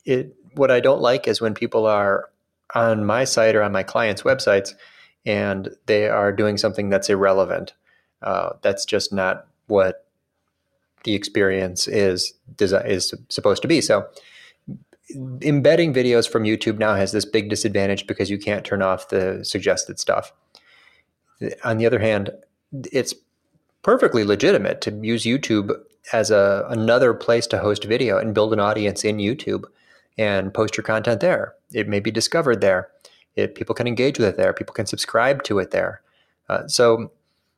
it 0.04 0.36
what 0.56 0.72
I 0.72 0.80
don't 0.80 1.02
like 1.02 1.28
is 1.28 1.42
when 1.42 1.54
people 1.54 1.86
are 1.86 2.30
on 2.74 3.06
my 3.06 3.24
site 3.24 3.56
or 3.56 3.62
on 3.64 3.72
my 3.72 3.84
clients' 3.84 4.24
websites 4.24 4.74
and 5.26 5.70
they 5.86 6.08
are 6.08 6.32
doing 6.32 6.58
something 6.58 6.90
that's 6.90 7.10
irrelevant. 7.10 7.74
Uh, 8.22 8.52
that's 8.62 8.86
just 8.86 9.14
not 9.14 9.48
what 9.68 10.06
the 11.04 11.14
experience 11.14 11.88
is 11.88 12.34
is 12.60 13.14
supposed 13.30 13.62
to 13.62 13.68
be. 13.68 13.82
So 13.82 14.08
embedding 15.42 15.94
videos 15.94 16.28
from 16.28 16.44
YouTube 16.44 16.80
now 16.80 16.96
has 16.96 17.12
this 17.12 17.26
big 17.26 17.50
disadvantage 17.50 18.08
because 18.08 18.30
you 18.30 18.40
can't 18.40 18.66
turn 18.66 18.82
off 18.82 19.10
the 19.10 19.44
suggested 19.44 20.00
stuff. 20.00 20.34
On 21.64 21.78
the 21.78 21.86
other 21.86 22.00
hand, 22.00 22.32
it's 22.92 23.14
perfectly 23.84 24.24
legitimate 24.24 24.82
to 24.82 24.92
use 25.04 25.24
YouTube 25.24 25.72
as 26.12 26.32
a 26.32 26.66
another 26.70 27.14
place 27.14 27.46
to 27.48 27.60
host 27.60 27.84
video 27.84 28.18
and 28.18 28.34
build 28.34 28.52
an 28.54 28.60
audience 28.60 29.04
in 29.04 29.18
YouTube 29.18 29.66
and 30.18 30.54
post 30.54 30.78
your 30.78 30.84
content 30.84 31.22
there. 31.22 31.54
It 31.74 31.88
may 31.88 32.00
be 32.00 32.12
discovered 32.12 32.62
there. 32.62 32.90
It, 33.36 33.56
people 33.56 33.76
can 33.76 33.88
engage 33.88 34.18
with 34.18 34.30
it 34.30 34.38
there. 34.38 34.54
People 34.54 34.74
can 34.74 34.86
subscribe 34.86 35.44
to 35.44 35.60
it 35.60 35.72
there. 35.72 36.02
Uh, 36.48 36.68
so, 36.68 37.12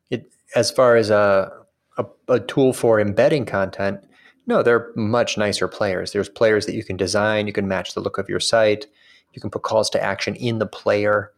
it, 0.09 0.31
as 0.55 0.71
far 0.71 0.95
as 0.95 1.09
a, 1.09 1.51
a, 1.97 2.05
a 2.29 2.39
tool 2.39 2.73
for 2.73 2.99
embedding 2.99 3.45
content, 3.45 3.99
no, 4.47 4.63
they're 4.63 4.91
much 4.95 5.37
nicer 5.37 5.67
players. 5.67 6.13
There's 6.13 6.29
players 6.29 6.65
that 6.65 6.73
you 6.73 6.83
can 6.83 6.97
design. 6.97 7.47
You 7.47 7.53
can 7.53 7.67
match 7.67 7.93
the 7.93 7.99
look 7.99 8.17
of 8.17 8.29
your 8.29 8.39
site. 8.39 8.87
You 9.33 9.41
can 9.41 9.49
put 9.49 9.63
calls 9.63 9.89
to 9.91 10.01
action 10.01 10.35
in 10.35 10.59
the 10.59 10.65
player. 10.65 11.33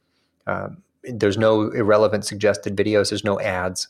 Um, 0.45 0.83
there's 1.03 1.38
no 1.38 1.69
irrelevant 1.71 2.25
suggested 2.25 2.75
videos. 2.77 3.09
There's 3.09 3.23
no 3.23 3.39
ads. 3.39 3.88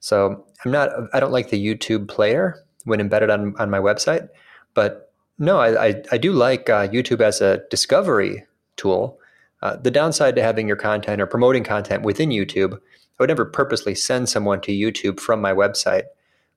So 0.00 0.44
I'm 0.64 0.72
not. 0.72 0.90
I 1.12 1.20
don't 1.20 1.32
like 1.32 1.50
the 1.50 1.64
YouTube 1.64 2.08
player 2.08 2.64
when 2.84 3.00
embedded 3.00 3.30
on 3.30 3.54
on 3.58 3.70
my 3.70 3.78
website, 3.78 4.28
but 4.74 5.05
no, 5.38 5.58
I, 5.58 5.86
I, 5.88 6.02
I 6.12 6.18
do 6.18 6.32
like 6.32 6.70
uh, 6.70 6.88
YouTube 6.88 7.20
as 7.20 7.40
a 7.40 7.62
discovery 7.70 8.46
tool. 8.76 9.18
Uh, 9.62 9.76
the 9.76 9.90
downside 9.90 10.36
to 10.36 10.42
having 10.42 10.66
your 10.66 10.76
content 10.76 11.20
or 11.20 11.26
promoting 11.26 11.64
content 11.64 12.02
within 12.02 12.30
YouTube, 12.30 12.74
I 12.74 13.22
would 13.22 13.28
never 13.28 13.44
purposely 13.44 13.94
send 13.94 14.28
someone 14.28 14.60
to 14.62 14.72
YouTube 14.72 15.20
from 15.20 15.40
my 15.40 15.52
website 15.52 16.04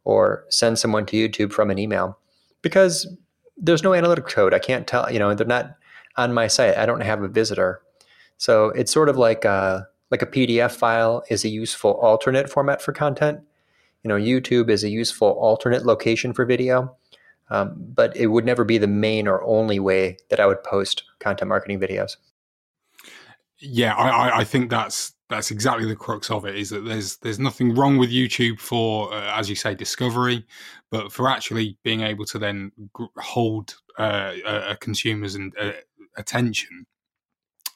or 0.03 0.45
send 0.50 0.79
someone 0.79 1.05
to 1.07 1.17
YouTube 1.17 1.51
from 1.51 1.69
an 1.69 1.77
email 1.77 2.17
because 2.62 3.07
there's 3.57 3.83
no 3.83 3.93
analytic 3.93 4.27
code. 4.27 4.53
I 4.53 4.59
can't 4.59 4.88
tell, 4.88 5.12
you 5.12 5.19
know, 5.19 5.33
they're 5.33 5.45
not 5.45 5.75
on 6.17 6.33
my 6.33 6.48
site. 6.48 6.77
I 6.77 6.86
don't 6.86 7.01
have 7.01 7.21
a 7.21 7.27
visitor. 7.27 7.81
So 8.38 8.69
it's 8.69 8.91
sort 8.91 9.09
of 9.09 9.17
like 9.17 9.45
a, 9.45 9.50
uh, 9.50 9.83
like 10.12 10.21
a 10.24 10.25
PDF 10.25 10.71
file 10.71 11.24
is 11.29 11.45
a 11.45 11.50
useful 11.50 11.91
alternate 11.91 12.50
format 12.50 12.81
for 12.81 12.93
content. 12.93 13.41
You 14.03 14.07
know, 14.07 14.15
YouTube 14.15 14.69
is 14.69 14.83
a 14.83 14.89
useful 14.89 15.27
alternate 15.27 15.86
location 15.86 16.33
for 16.33 16.45
video. 16.45 16.95
Um, 17.50 17.74
but 17.77 18.15
it 18.15 18.27
would 18.27 18.46
never 18.46 18.63
be 18.63 18.77
the 18.77 18.88
main 18.88 19.27
or 19.27 19.44
only 19.44 19.79
way 19.79 20.18
that 20.29 20.39
I 20.39 20.46
would 20.46 20.63
post 20.63 21.03
content 21.20 21.50
marketing 21.50 21.79
videos. 21.79 22.18
Yeah, 23.60 23.96
I, 23.96 24.39
I 24.39 24.44
think 24.44 24.70
that's 24.70 25.13
that's 25.29 25.51
exactly 25.51 25.86
the 25.86 25.96
crux 25.96 26.32
of 26.32 26.46
it. 26.46 26.56
Is 26.56 26.70
that 26.70 26.86
there's 26.86 27.18
there's 27.18 27.39
nothing 27.39 27.75
wrong 27.75 27.98
with 27.98 28.10
YouTube 28.10 28.60
for, 28.60 29.13
uh, 29.13 29.38
as 29.38 29.50
you 29.50 29.56
say, 29.56 29.75
discovery, 29.75 30.46
but 30.91 31.12
for 31.12 31.29
actually 31.29 31.77
being 31.84 32.01
able 32.01 32.25
to 32.25 32.39
then 32.39 32.72
hold 33.18 33.75
uh, 33.98 34.34
a 34.46 34.77
consumer's 34.77 35.38
uh, 35.38 35.72
attention 36.18 36.86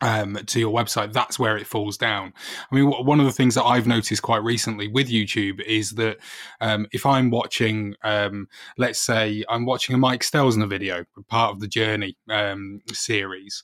um, 0.04 0.36
to 0.36 0.60
your 0.60 0.74
website, 0.74 1.14
that's 1.14 1.40
where 1.40 1.58
it 1.58 1.66
falls 1.66 1.98
down. 1.98 2.34
I 2.70 2.76
mean, 2.76 2.88
one 2.88 3.22
of 3.22 3.26
the 3.26 3.32
things 3.32 3.56
that 3.56 3.64
I've 3.64 3.88
noticed 3.88 4.22
quite 4.22 4.44
recently 4.44 4.90
with 4.90 5.10
YouTube 5.10 5.62
is 5.62 5.92
that 5.92 6.18
um, 6.60 6.88
if 6.92 7.06
I'm 7.06 7.30
watching, 7.30 7.96
um, 8.04 8.48
let's 8.78 9.00
say, 9.00 9.46
I'm 9.50 9.66
watching 9.66 9.96
a 9.96 9.98
Mike 9.98 10.22
Stelzner 10.22 10.68
video, 10.68 11.06
part 11.30 11.52
of 11.52 11.62
the 11.62 11.70
Journey 11.70 12.18
um, 12.30 12.82
series, 12.92 13.64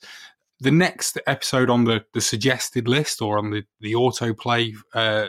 the 0.60 0.70
next 0.70 1.18
episode 1.26 1.68
on 1.68 1.84
the, 1.84 2.04
the 2.14 2.22
suggested 2.22 2.88
list 2.88 3.20
or 3.20 3.36
on 3.36 3.50
the, 3.50 3.64
the 3.80 3.92
autoplay 3.92 4.74
uh, 4.94 5.28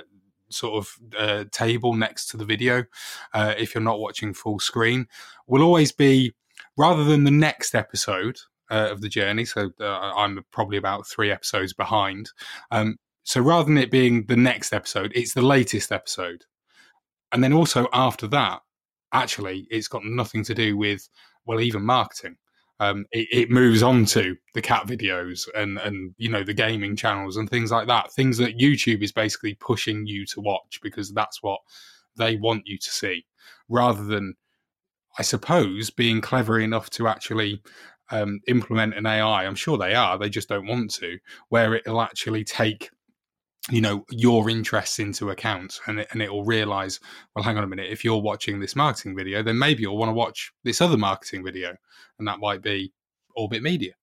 sort 0.49 0.75
of 0.75 0.97
uh, 1.17 1.43
table 1.51 1.93
next 1.93 2.27
to 2.27 2.37
the 2.37 2.45
video, 2.45 2.85
uh, 3.33 3.53
if 3.57 3.75
you're 3.75 3.83
not 3.83 3.99
watching 3.99 4.33
full 4.33 4.59
screen, 4.59 5.07
will 5.45 5.61
always 5.61 5.91
be 5.91 6.33
rather 6.77 7.03
than 7.03 7.25
the 7.25 7.31
next 7.31 7.75
episode 7.75 8.37
uh, 8.71 8.89
of 8.89 9.01
the 9.01 9.09
journey. 9.09 9.45
So 9.45 9.69
uh, 9.79 9.85
I'm 9.85 10.43
probably 10.51 10.77
about 10.77 11.05
three 11.05 11.31
episodes 11.31 11.73
behind. 11.73 12.29
Um, 12.71 12.97
so 13.23 13.41
rather 13.41 13.65
than 13.65 13.77
it 13.77 13.91
being 13.91 14.25
the 14.25 14.35
next 14.35 14.73
episode, 14.73 15.11
it's 15.13 15.33
the 15.33 15.41
latest 15.41 15.91
episode. 15.91 16.45
And 17.31 17.43
then 17.43 17.53
also 17.53 17.87
after 17.93 18.27
that, 18.27 18.61
actually, 19.13 19.67
it's 19.69 19.87
got 19.87 20.05
nothing 20.05 20.43
to 20.45 20.53
do 20.53 20.77
with, 20.77 21.07
well, 21.45 21.61
even 21.61 21.83
marketing. 21.83 22.37
Um, 22.79 23.05
it, 23.11 23.27
it, 23.31 23.51
moves 23.51 23.83
on 23.83 24.05
to 24.05 24.35
the 24.55 24.61
cat 24.61 24.87
videos 24.87 25.47
and, 25.53 25.77
and, 25.77 26.15
you 26.17 26.29
know, 26.29 26.43
the 26.43 26.53
gaming 26.53 26.95
channels 26.95 27.37
and 27.37 27.47
things 27.47 27.71
like 27.71 27.85
that. 27.87 28.11
Things 28.11 28.39
that 28.39 28.57
YouTube 28.57 29.03
is 29.03 29.11
basically 29.11 29.53
pushing 29.53 30.07
you 30.07 30.25
to 30.27 30.41
watch 30.41 30.79
because 30.81 31.13
that's 31.13 31.43
what 31.43 31.59
they 32.17 32.37
want 32.37 32.63
you 32.65 32.79
to 32.79 32.89
see 32.89 33.23
rather 33.69 34.03
than, 34.03 34.33
I 35.19 35.21
suppose, 35.21 35.91
being 35.91 36.21
clever 36.21 36.59
enough 36.59 36.89
to 36.91 37.07
actually 37.07 37.61
um, 38.11 38.39
implement 38.47 38.95
an 38.95 39.05
AI. 39.05 39.45
I'm 39.45 39.55
sure 39.55 39.77
they 39.77 39.95
are. 39.95 40.17
They 40.17 40.29
just 40.29 40.49
don't 40.49 40.67
want 40.67 40.91
to. 40.95 41.17
Where 41.49 41.75
it'll 41.75 42.01
actually 42.01 42.43
take 42.43 42.89
you 43.69 43.81
know 43.81 44.03
your 44.09 44.49
interests 44.49 44.97
into 44.99 45.29
account 45.29 45.79
and 45.85 45.99
it, 45.99 46.07
and 46.11 46.21
it 46.21 46.31
will 46.31 46.43
realize 46.43 46.99
well 47.35 47.43
hang 47.43 47.57
on 47.57 47.63
a 47.63 47.67
minute 47.67 47.91
if 47.91 48.03
you're 48.03 48.21
watching 48.21 48.59
this 48.59 48.75
marketing 48.75 49.15
video 49.15 49.43
then 49.43 49.57
maybe 49.57 49.83
you'll 49.83 49.97
want 49.97 50.09
to 50.09 50.13
watch 50.13 50.51
this 50.63 50.81
other 50.81 50.97
marketing 50.97 51.43
video 51.43 51.75
and 52.17 52.27
that 52.27 52.39
might 52.39 52.61
be 52.61 52.91
orbit 53.35 53.61
media 53.61 53.93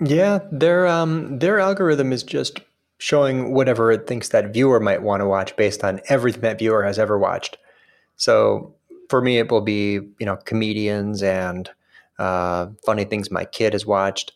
yeah 0.00 0.38
their 0.52 0.86
um 0.86 1.38
their 1.38 1.58
algorithm 1.58 2.12
is 2.12 2.22
just 2.22 2.60
showing 2.98 3.54
whatever 3.54 3.90
it 3.90 4.06
thinks 4.06 4.28
that 4.28 4.52
viewer 4.52 4.80
might 4.80 5.02
want 5.02 5.20
to 5.20 5.26
watch 5.26 5.56
based 5.56 5.82
on 5.82 6.00
everything 6.08 6.42
that 6.42 6.58
viewer 6.58 6.84
has 6.84 6.98
ever 6.98 7.18
watched 7.18 7.56
so 8.16 8.74
for 9.08 9.22
me 9.22 9.38
it 9.38 9.50
will 9.50 9.62
be 9.62 9.92
you 9.92 10.26
know 10.26 10.36
comedians 10.44 11.22
and 11.22 11.70
uh, 12.18 12.68
funny 12.84 13.04
things 13.04 13.30
my 13.30 13.44
kid 13.44 13.72
has 13.72 13.86
watched, 13.86 14.32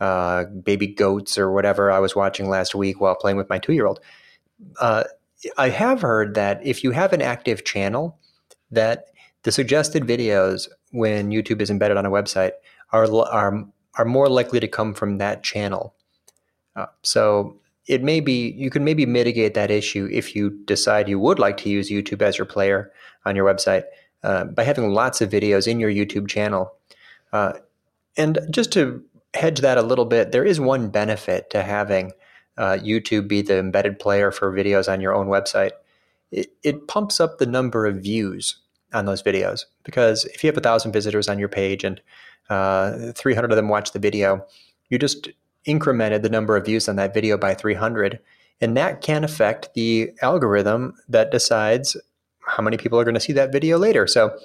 uh, 0.00 0.44
baby 0.44 0.86
goats 0.86 1.38
or 1.38 1.52
whatever 1.52 1.90
I 1.90 1.98
was 1.98 2.16
watching 2.16 2.48
last 2.48 2.74
week 2.74 3.00
while 3.00 3.14
playing 3.14 3.36
with 3.36 3.48
my 3.48 3.58
two 3.58 3.72
year 3.72 3.86
old. 3.86 4.00
Uh, 4.80 5.04
I 5.56 5.70
have 5.70 6.02
heard 6.02 6.34
that 6.34 6.64
if 6.64 6.84
you 6.84 6.92
have 6.92 7.12
an 7.12 7.22
active 7.22 7.64
channel, 7.64 8.18
that 8.70 9.06
the 9.42 9.52
suggested 9.52 10.04
videos 10.04 10.68
when 10.90 11.30
YouTube 11.30 11.60
is 11.60 11.70
embedded 11.70 11.96
on 11.96 12.06
a 12.06 12.10
website 12.10 12.52
are 12.92 13.06
are 13.26 13.64
are 13.94 14.04
more 14.04 14.28
likely 14.28 14.60
to 14.60 14.68
come 14.68 14.94
from 14.94 15.18
that 15.18 15.42
channel. 15.42 15.94
Uh, 16.74 16.86
so 17.02 17.58
it 17.86 18.02
may 18.02 18.20
be 18.20 18.50
you 18.52 18.70
can 18.70 18.84
maybe 18.84 19.04
mitigate 19.06 19.54
that 19.54 19.70
issue 19.70 20.08
if 20.10 20.34
you 20.34 20.50
decide 20.64 21.08
you 21.08 21.18
would 21.18 21.38
like 21.38 21.56
to 21.58 21.68
use 21.68 21.90
YouTube 21.90 22.22
as 22.22 22.38
your 22.38 22.46
player 22.46 22.92
on 23.24 23.36
your 23.36 23.52
website 23.52 23.84
uh, 24.22 24.44
by 24.44 24.62
having 24.62 24.92
lots 24.92 25.20
of 25.20 25.30
videos 25.30 25.66
in 25.66 25.80
your 25.80 25.90
YouTube 25.90 26.28
channel. 26.28 26.72
Uh, 27.32 27.54
and 28.16 28.38
just 28.50 28.72
to 28.72 29.02
hedge 29.34 29.60
that 29.60 29.78
a 29.78 29.82
little 29.82 30.04
bit, 30.04 30.32
there 30.32 30.44
is 30.44 30.60
one 30.60 30.88
benefit 30.90 31.50
to 31.50 31.62
having 31.62 32.12
uh, 32.58 32.78
YouTube 32.82 33.28
be 33.28 33.42
the 33.42 33.58
embedded 33.58 33.98
player 33.98 34.30
for 34.30 34.52
videos 34.52 34.92
on 34.92 35.00
your 35.00 35.14
own 35.14 35.28
website. 35.28 35.72
It, 36.30 36.52
it 36.62 36.88
pumps 36.88 37.20
up 37.20 37.38
the 37.38 37.46
number 37.46 37.86
of 37.86 37.96
views 37.96 38.56
on 38.92 39.06
those 39.06 39.22
videos 39.22 39.64
because 39.84 40.24
if 40.26 40.44
you 40.44 40.48
have 40.48 40.56
a 40.56 40.60
thousand 40.60 40.92
visitors 40.92 41.28
on 41.28 41.38
your 41.38 41.48
page 41.48 41.84
and 41.84 42.00
uh, 42.50 43.12
300 43.12 43.50
of 43.50 43.56
them 43.56 43.68
watch 43.68 43.92
the 43.92 43.98
video, 43.98 44.44
you 44.90 44.98
just 44.98 45.30
incremented 45.66 46.22
the 46.22 46.28
number 46.28 46.56
of 46.56 46.66
views 46.66 46.88
on 46.88 46.96
that 46.96 47.14
video 47.14 47.38
by 47.38 47.54
300. 47.54 48.18
And 48.60 48.76
that 48.76 49.00
can 49.00 49.24
affect 49.24 49.74
the 49.74 50.10
algorithm 50.20 50.94
that 51.08 51.30
decides 51.30 51.96
how 52.40 52.62
many 52.62 52.76
people 52.76 52.98
are 52.98 53.04
going 53.04 53.14
to 53.14 53.20
see 53.20 53.32
that 53.32 53.52
video 53.52 53.78
later. 53.78 54.06
So 54.06 54.36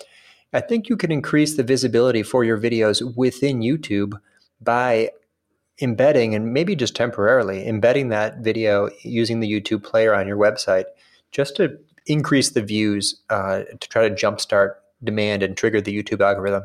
I 0.53 0.61
think 0.61 0.89
you 0.89 0.97
can 0.97 1.11
increase 1.11 1.55
the 1.55 1.63
visibility 1.63 2.23
for 2.23 2.43
your 2.43 2.57
videos 2.57 3.15
within 3.15 3.59
YouTube 3.59 4.19
by 4.61 5.11
embedding 5.81 6.33
and 6.33 6.53
maybe 6.53 6.75
just 6.75 6.95
temporarily 6.95 7.67
embedding 7.67 8.09
that 8.09 8.39
video 8.39 8.89
using 9.03 9.39
the 9.39 9.51
YouTube 9.51 9.83
player 9.83 10.13
on 10.13 10.27
your 10.27 10.37
website 10.37 10.85
just 11.31 11.55
to 11.57 11.77
increase 12.07 12.49
the 12.49 12.61
views 12.61 13.21
uh, 13.29 13.63
to 13.79 13.89
try 13.89 14.07
to 14.07 14.15
jumpstart 14.15 14.75
demand 15.03 15.43
and 15.43 15.55
trigger 15.55 15.81
the 15.81 15.95
YouTube 15.95 16.21
algorithm. 16.21 16.63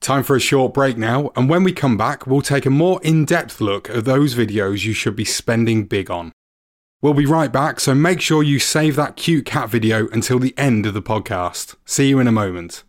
Time 0.00 0.22
for 0.22 0.36
a 0.36 0.40
short 0.40 0.72
break 0.72 0.96
now, 0.96 1.32
and 1.34 1.48
when 1.48 1.64
we 1.64 1.72
come 1.72 1.96
back, 1.96 2.26
we'll 2.26 2.42
take 2.42 2.66
a 2.66 2.70
more 2.70 3.00
in 3.02 3.24
depth 3.24 3.60
look 3.60 3.90
at 3.90 4.04
those 4.04 4.34
videos 4.34 4.84
you 4.84 4.92
should 4.92 5.16
be 5.16 5.24
spending 5.24 5.84
big 5.84 6.10
on. 6.10 6.32
We'll 7.02 7.14
be 7.14 7.26
right 7.26 7.52
back, 7.52 7.80
so 7.80 7.94
make 7.94 8.20
sure 8.20 8.42
you 8.42 8.58
save 8.58 8.96
that 8.96 9.16
cute 9.16 9.44
cat 9.44 9.68
video 9.68 10.08
until 10.08 10.38
the 10.38 10.56
end 10.56 10.86
of 10.86 10.94
the 10.94 11.02
podcast. 11.02 11.74
See 11.84 12.08
you 12.08 12.20
in 12.20 12.28
a 12.28 12.32
moment. 12.32 12.84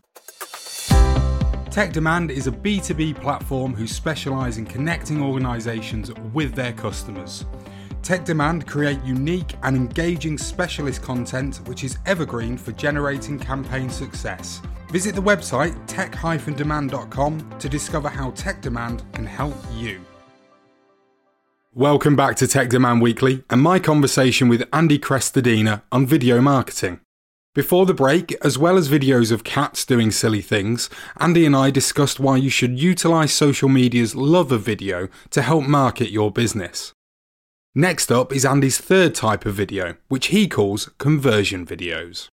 Tech 1.70 1.92
Demand 1.92 2.30
is 2.30 2.46
a 2.46 2.50
B2B 2.50 3.20
platform 3.20 3.74
who 3.74 3.86
specialise 3.86 4.56
in 4.56 4.64
connecting 4.64 5.22
organisations 5.22 6.10
with 6.32 6.54
their 6.54 6.72
customers. 6.72 7.44
Tech 8.02 8.24
Demand 8.24 8.66
create 8.66 8.98
unique 9.04 9.54
and 9.62 9.76
engaging 9.76 10.38
specialist 10.38 11.02
content 11.02 11.58
which 11.66 11.84
is 11.84 11.98
evergreen 12.06 12.56
for 12.56 12.72
generating 12.72 13.38
campaign 13.38 13.90
success. 13.90 14.62
Visit 14.90 15.14
the 15.14 15.20
website 15.20 15.76
tech-demand.com 15.86 17.58
to 17.58 17.68
discover 17.68 18.08
how 18.08 18.30
Tech 18.30 18.62
Demand 18.62 19.04
can 19.12 19.26
help 19.26 19.54
you. 19.74 20.00
Welcome 21.74 22.16
back 22.16 22.36
to 22.36 22.48
Tech 22.48 22.70
Demand 22.70 23.02
Weekly 23.02 23.44
and 23.50 23.60
my 23.60 23.78
conversation 23.78 24.48
with 24.48 24.66
Andy 24.72 24.98
Crestodina 24.98 25.82
on 25.92 26.06
video 26.06 26.40
marketing. 26.40 27.00
Before 27.58 27.86
the 27.86 27.92
break, 27.92 28.36
as 28.44 28.56
well 28.56 28.76
as 28.76 28.88
videos 28.88 29.32
of 29.32 29.42
cats 29.42 29.84
doing 29.84 30.12
silly 30.12 30.42
things, 30.42 30.88
Andy 31.18 31.44
and 31.44 31.56
I 31.56 31.72
discussed 31.72 32.20
why 32.20 32.36
you 32.36 32.50
should 32.50 32.78
utilize 32.78 33.32
social 33.32 33.68
media's 33.68 34.14
love 34.14 34.52
of 34.52 34.62
video 34.62 35.08
to 35.30 35.42
help 35.42 35.64
market 35.64 36.12
your 36.12 36.30
business. 36.30 36.92
Next 37.74 38.12
up 38.12 38.32
is 38.32 38.44
Andy's 38.44 38.78
third 38.78 39.12
type 39.16 39.44
of 39.44 39.56
video, 39.56 39.96
which 40.06 40.28
he 40.28 40.46
calls 40.46 40.90
conversion 40.98 41.66
videos. 41.66 42.28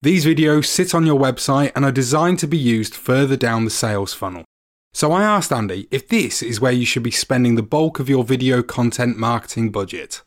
These 0.00 0.24
videos 0.24 0.64
sit 0.64 0.94
on 0.94 1.04
your 1.04 1.20
website 1.20 1.72
and 1.76 1.84
are 1.84 1.92
designed 1.92 2.38
to 2.38 2.46
be 2.46 2.56
used 2.56 2.94
further 2.94 3.36
down 3.36 3.66
the 3.66 3.70
sales 3.70 4.14
funnel. 4.14 4.46
So 4.94 5.12
I 5.12 5.22
asked 5.22 5.52
Andy 5.52 5.86
if 5.90 6.08
this 6.08 6.42
is 6.42 6.62
where 6.62 6.72
you 6.72 6.86
should 6.86 7.02
be 7.02 7.10
spending 7.10 7.56
the 7.56 7.62
bulk 7.62 8.00
of 8.00 8.08
your 8.08 8.24
video 8.24 8.62
content 8.62 9.18
marketing 9.18 9.70
budget. 9.70 10.22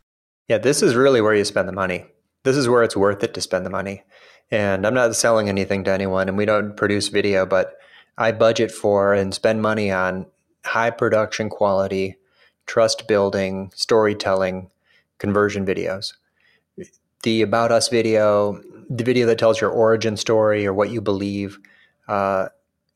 Yeah, 0.47 0.59
this 0.59 0.83
is 0.83 0.93
really 0.93 1.19
where 1.19 1.33
you 1.33 1.45
spend 1.45 1.67
the 1.67 1.73
money. 1.73 2.05
This 2.43 2.55
is 2.55 2.69
where 2.69 2.83
it's 2.83 2.95
worth 2.95 3.21
it 3.23 3.33
to 3.33 3.41
spend 3.41 3.65
the 3.65 3.69
money. 3.69 4.03
And 4.51 4.85
I'm 4.85 4.93
not 4.93 5.15
selling 5.15 5.47
anything 5.47 5.83
to 5.83 5.91
anyone, 5.91 6.27
and 6.27 6.37
we 6.37 6.45
don't 6.45 6.75
produce 6.75 7.09
video, 7.09 7.45
but 7.45 7.77
I 8.17 8.31
budget 8.31 8.71
for 8.71 9.13
and 9.13 9.33
spend 9.33 9.61
money 9.61 9.91
on 9.91 10.25
high 10.65 10.89
production 10.89 11.49
quality, 11.49 12.17
trust 12.65 13.07
building, 13.07 13.71
storytelling, 13.75 14.71
conversion 15.19 15.65
videos. 15.65 16.13
The 17.23 17.41
About 17.41 17.71
Us 17.71 17.89
video, 17.89 18.61
the 18.89 19.03
video 19.03 19.27
that 19.27 19.37
tells 19.37 19.61
your 19.61 19.69
origin 19.69 20.17
story 20.17 20.65
or 20.65 20.73
what 20.73 20.89
you 20.89 21.01
believe. 21.01 21.59
Uh, 22.07 22.47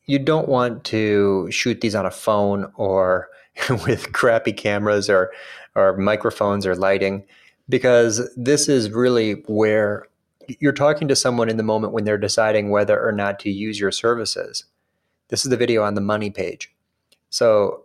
you 0.06 0.18
don't 0.18 0.48
want 0.48 0.84
to 0.84 1.50
shoot 1.50 1.80
these 1.80 1.94
on 1.94 2.06
a 2.06 2.10
phone 2.10 2.70
or 2.74 3.28
with 3.86 4.12
crappy 4.12 4.52
cameras 4.52 5.08
or 5.08 5.30
or 5.76 5.96
microphones 5.96 6.66
or 6.66 6.76
lighting 6.76 7.24
because 7.68 8.30
this 8.36 8.68
is 8.68 8.90
really 8.90 9.42
where 9.46 10.06
you're 10.60 10.72
talking 10.72 11.08
to 11.08 11.16
someone 11.16 11.48
in 11.48 11.56
the 11.56 11.62
moment 11.62 11.92
when 11.92 12.04
they're 12.04 12.18
deciding 12.18 12.70
whether 12.70 13.02
or 13.02 13.12
not 13.12 13.38
to 13.40 13.50
use 13.50 13.78
your 13.78 13.90
services. 13.90 14.64
This 15.28 15.44
is 15.44 15.50
the 15.50 15.56
video 15.56 15.82
on 15.82 15.94
the 15.94 16.00
money 16.00 16.30
page. 16.30 16.74
So 17.30 17.84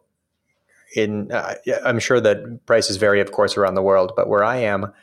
in 0.96 1.32
uh, 1.32 1.56
I'm 1.86 2.00
sure 2.00 2.20
that 2.20 2.66
prices 2.66 2.98
vary 2.98 3.22
of 3.22 3.32
course 3.32 3.58
around 3.58 3.76
the 3.76 3.82
world, 3.82 4.14
but 4.16 4.28
where 4.28 4.44
I 4.44 4.58
am, 4.58 4.94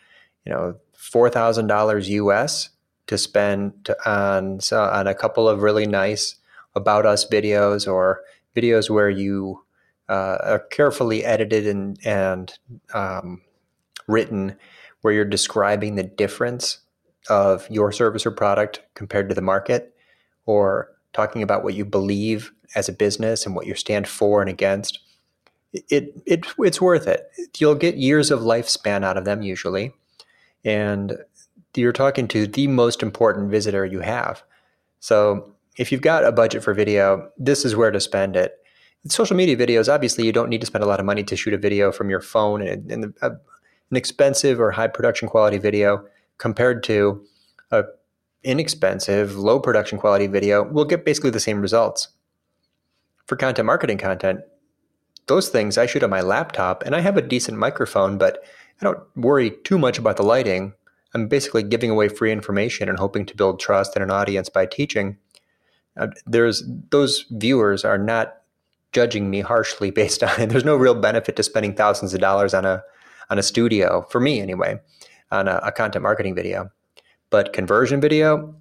you 0.45 0.53
know, 0.53 0.77
$4,000 0.97 2.09
US 2.09 2.71
to 3.07 3.19
spend 3.19 3.91
on 4.05 4.61
so 4.61 4.83
on 4.83 5.07
a 5.07 5.15
couple 5.15 5.49
of 5.49 5.63
really 5.63 5.87
nice 5.87 6.37
about 6.75 7.07
us 7.07 7.27
videos 7.27 7.91
or 7.91 8.23
videos 8.55 8.91
where 8.91 9.11
you 9.11 9.63
uh, 10.09 10.39
are 10.43 10.59
carefully 10.71 11.25
edited 11.25 11.67
and 11.67 11.99
and 12.05 12.59
um, 12.95 13.43
written, 14.07 14.57
where 15.01 15.13
you're 15.13 15.25
describing 15.25 15.95
the 15.95 16.03
difference 16.03 16.79
of 17.29 17.69
your 17.71 17.93
service 17.93 18.27
or 18.27 18.31
product 18.31 18.81
compared 18.95 19.29
to 19.29 19.35
the 19.35 19.43
market, 19.43 19.95
or 20.45 20.91
talking 21.13 21.43
about 21.43 21.65
what 21.65 21.75
you 21.75 21.85
believe 21.85 22.53
as 22.75 22.89
a 22.89 22.93
business 22.93 23.47
and 23.47 23.55
what 23.55 23.67
you 23.67 23.75
stand 23.75 24.07
for 24.07 24.41
and 24.41 24.51
against. 24.51 25.01
It, 25.73 26.23
it 26.27 26.47
it's 26.59 26.81
worth 26.81 27.07
it. 27.07 27.31
You'll 27.59 27.75
get 27.75 27.97
years 27.97 28.31
of 28.31 28.41
lifespan 28.41 29.05
out 29.05 29.17
of 29.17 29.25
them 29.25 29.43
usually, 29.43 29.93
and 30.65 31.17
you're 31.75 31.93
talking 31.93 32.29
to 32.29 32.47
the 32.47 32.67
most 32.67 33.03
important 33.03 33.51
visitor 33.51 33.85
you 33.85 34.01
have. 34.01 34.43
So 35.01 35.55
if 35.77 35.93
you've 35.93 36.01
got 36.01 36.25
a 36.25 36.33
budget 36.33 36.63
for 36.63 36.73
video, 36.73 37.31
this 37.37 37.65
is 37.65 37.77
where 37.77 37.91
to 37.91 38.01
spend 38.01 38.37
it. 38.37 38.57
Social 39.09 39.37
media 39.37 39.57
videos, 39.57 39.93
obviously, 39.93 40.25
you 40.25 40.33
don't 40.33 40.49
need 40.49 40.61
to 40.63 40.67
spend 40.67 40.83
a 40.83 40.87
lot 40.87 40.99
of 40.99 41.07
money 41.07 41.23
to 41.25 41.37
shoot 41.37 41.55
a 41.55 41.59
video 41.59 41.93
from 41.93 42.11
your 42.11 42.21
phone, 42.21 42.63
and, 42.63 42.91
and 42.91 43.15
a, 43.21 43.33
an 43.91 43.97
expensive 43.97 44.59
or 44.59 44.71
high 44.71 44.89
production 44.89 45.29
quality 45.29 45.59
video 45.59 46.05
compared 46.39 46.83
to 46.85 47.25
a 47.71 47.85
inexpensive, 48.45 49.37
low 49.37 49.59
production 49.59 49.99
quality 49.99 50.27
video 50.27 50.63
we'll 50.63 50.85
get 50.85 51.05
basically 51.05 51.31
the 51.31 51.41
same 51.41 51.61
results. 51.61 52.09
For 53.27 53.37
content 53.37 53.67
marketing 53.67 53.99
content, 53.99 54.41
those 55.27 55.49
things 55.49 55.77
I 55.77 55.87
shoot 55.87 56.05
on 56.05 56.11
my 56.11 56.21
laptop, 56.21 56.85
and 56.85 56.95
I 56.95 57.01
have 57.01 57.17
a 57.17 57.23
decent 57.23 57.59
microphone, 57.59 58.19
but 58.19 58.45
I 58.81 58.85
don't 58.85 59.01
worry 59.17 59.51
too 59.65 59.79
much 59.79 59.99
about 59.99 60.17
the 60.17 60.23
lighting 60.23 60.75
I'm 61.17 61.29
basically 61.29 61.63
giving 61.63 61.91
away 61.91 62.09
free 62.09 62.31
information 62.31 62.91
and 62.91 62.99
hoping 62.99 63.25
to 63.25 63.35
build 63.35 63.59
trust 63.59 63.97
in 63.97 64.03
an 64.03 64.11
audience 64.11 64.51
by 64.51 64.67
teaching. 64.67 65.17
Uh, 65.97 66.09
there's 66.27 66.63
those 66.91 67.25
viewers 67.31 67.87
are 67.87 67.97
not 67.97 68.37
judging 68.93 69.31
me 69.31 69.41
harshly 69.41 69.91
based 70.03 70.23
on 70.23 70.39
it. 70.39 70.51
There's 70.51 70.65
no 70.65 70.77
real 70.77 70.95
benefit 70.95 71.37
to 71.37 71.43
spending 71.43 71.75
thousands 71.75 72.13
of 72.13 72.21
dollars 72.21 72.53
on 72.53 72.67
a 72.67 72.83
on 73.31 73.39
a 73.39 73.43
studio 73.43 74.07
for 74.11 74.21
me 74.21 74.41
anyway, 74.41 74.79
on 75.37 75.49
a, 75.49 75.61
a 75.63 75.73
content 75.73 76.03
marketing 76.03 76.35
video. 76.35 76.71
But 77.31 77.53
conversion 77.53 78.01
video, 78.01 78.55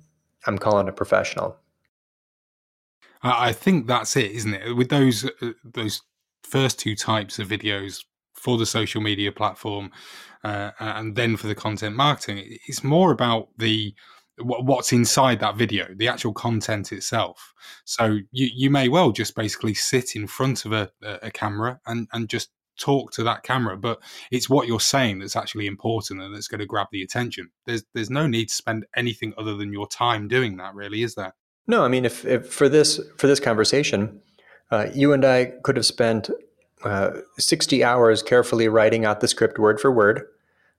I'm 0.46 0.58
calling 0.58 0.88
a 0.88 0.92
professional. 0.92 1.58
I 3.24 3.54
think 3.54 3.88
that's 3.88 4.16
it, 4.16 4.32
isn't 4.32 4.54
it? 4.54 4.74
With 4.76 4.90
those 4.90 5.26
uh, 5.26 5.52
those 5.64 6.02
first 6.44 6.80
two 6.80 6.96
types 6.96 7.40
of 7.40 7.48
videos 7.48 8.04
for 8.34 8.58
the 8.58 8.66
social 8.66 9.02
media 9.02 9.32
platform, 9.32 9.92
uh, 10.44 10.72
and 10.80 11.16
then 11.16 11.38
for 11.38 11.48
the 11.48 11.56
content 11.56 11.96
marketing. 11.96 12.58
It's 12.68 12.84
more 12.84 13.12
about 13.12 13.50
the 13.58 13.96
what's 14.38 14.92
inside 14.92 15.40
that 15.40 15.56
video, 15.56 15.88
the 15.96 16.08
actual 16.08 16.34
content 16.34 16.92
itself. 16.92 17.54
So 17.86 18.20
you 18.32 18.50
you 18.54 18.70
may 18.70 18.90
well 18.90 19.12
just 19.12 19.36
basically 19.36 19.74
sit 19.74 20.16
in 20.16 20.28
front 20.28 20.66
of 20.66 20.74
a, 20.74 20.92
a 21.02 21.32
camera 21.32 21.80
and 21.88 22.08
and 22.14 22.30
just 22.30 22.50
talk 22.78 23.12
to 23.12 23.24
that 23.24 23.44
camera, 23.44 23.78
but 23.78 24.00
it's 24.32 24.50
what 24.50 24.68
you're 24.68 24.80
saying 24.80 25.20
that's 25.20 25.36
actually 25.36 25.68
important 25.68 26.22
and 26.22 26.36
that's 26.36 26.48
going 26.48 26.60
to 26.60 26.66
grab 26.66 26.88
the 26.92 27.02
attention. 27.02 27.50
There's 27.66 27.84
there's 27.94 28.10
no 28.10 28.28
need 28.28 28.50
to 28.50 28.56
spend 28.56 28.86
anything 28.96 29.34
other 29.38 29.56
than 29.56 29.74
your 29.74 29.88
time 29.88 30.28
doing 30.28 30.58
that, 30.58 30.76
really, 30.76 31.02
is 31.04 31.16
there? 31.16 31.34
No, 31.68 31.84
I 31.84 31.88
mean, 31.88 32.06
if, 32.06 32.26
if 32.26 32.52
for 32.54 32.70
this 32.70 33.00
for 33.18 33.28
this 33.28 33.40
conversation, 33.40 34.22
Uh, 34.72 34.88
you 34.96 35.14
and 35.14 35.24
I 35.24 35.54
could 35.64 35.78
have 35.78 35.86
spent 35.86 36.30
uh, 36.84 37.22
60 37.38 37.84
hours 37.84 38.24
carefully 38.24 38.68
writing 38.68 39.06
out 39.06 39.20
the 39.20 39.28
script 39.28 39.60
word 39.60 39.80
for 39.80 39.92
word. 39.92 40.24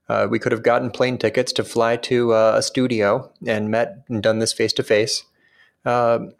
Uh, 0.09 0.27
we 0.29 0.39
could 0.39 0.51
have 0.51 0.63
gotten 0.63 0.91
plane 0.91 1.17
tickets 1.17 1.53
to 1.53 1.63
fly 1.63 1.97
to 1.97 2.33
uh, 2.33 2.53
a 2.57 2.61
studio 2.61 3.31
and 3.45 3.69
met 3.69 4.03
and 4.09 4.21
done 4.23 4.39
this 4.39 4.53
face 4.53 4.73
to 4.73 4.83
face. 4.83 5.23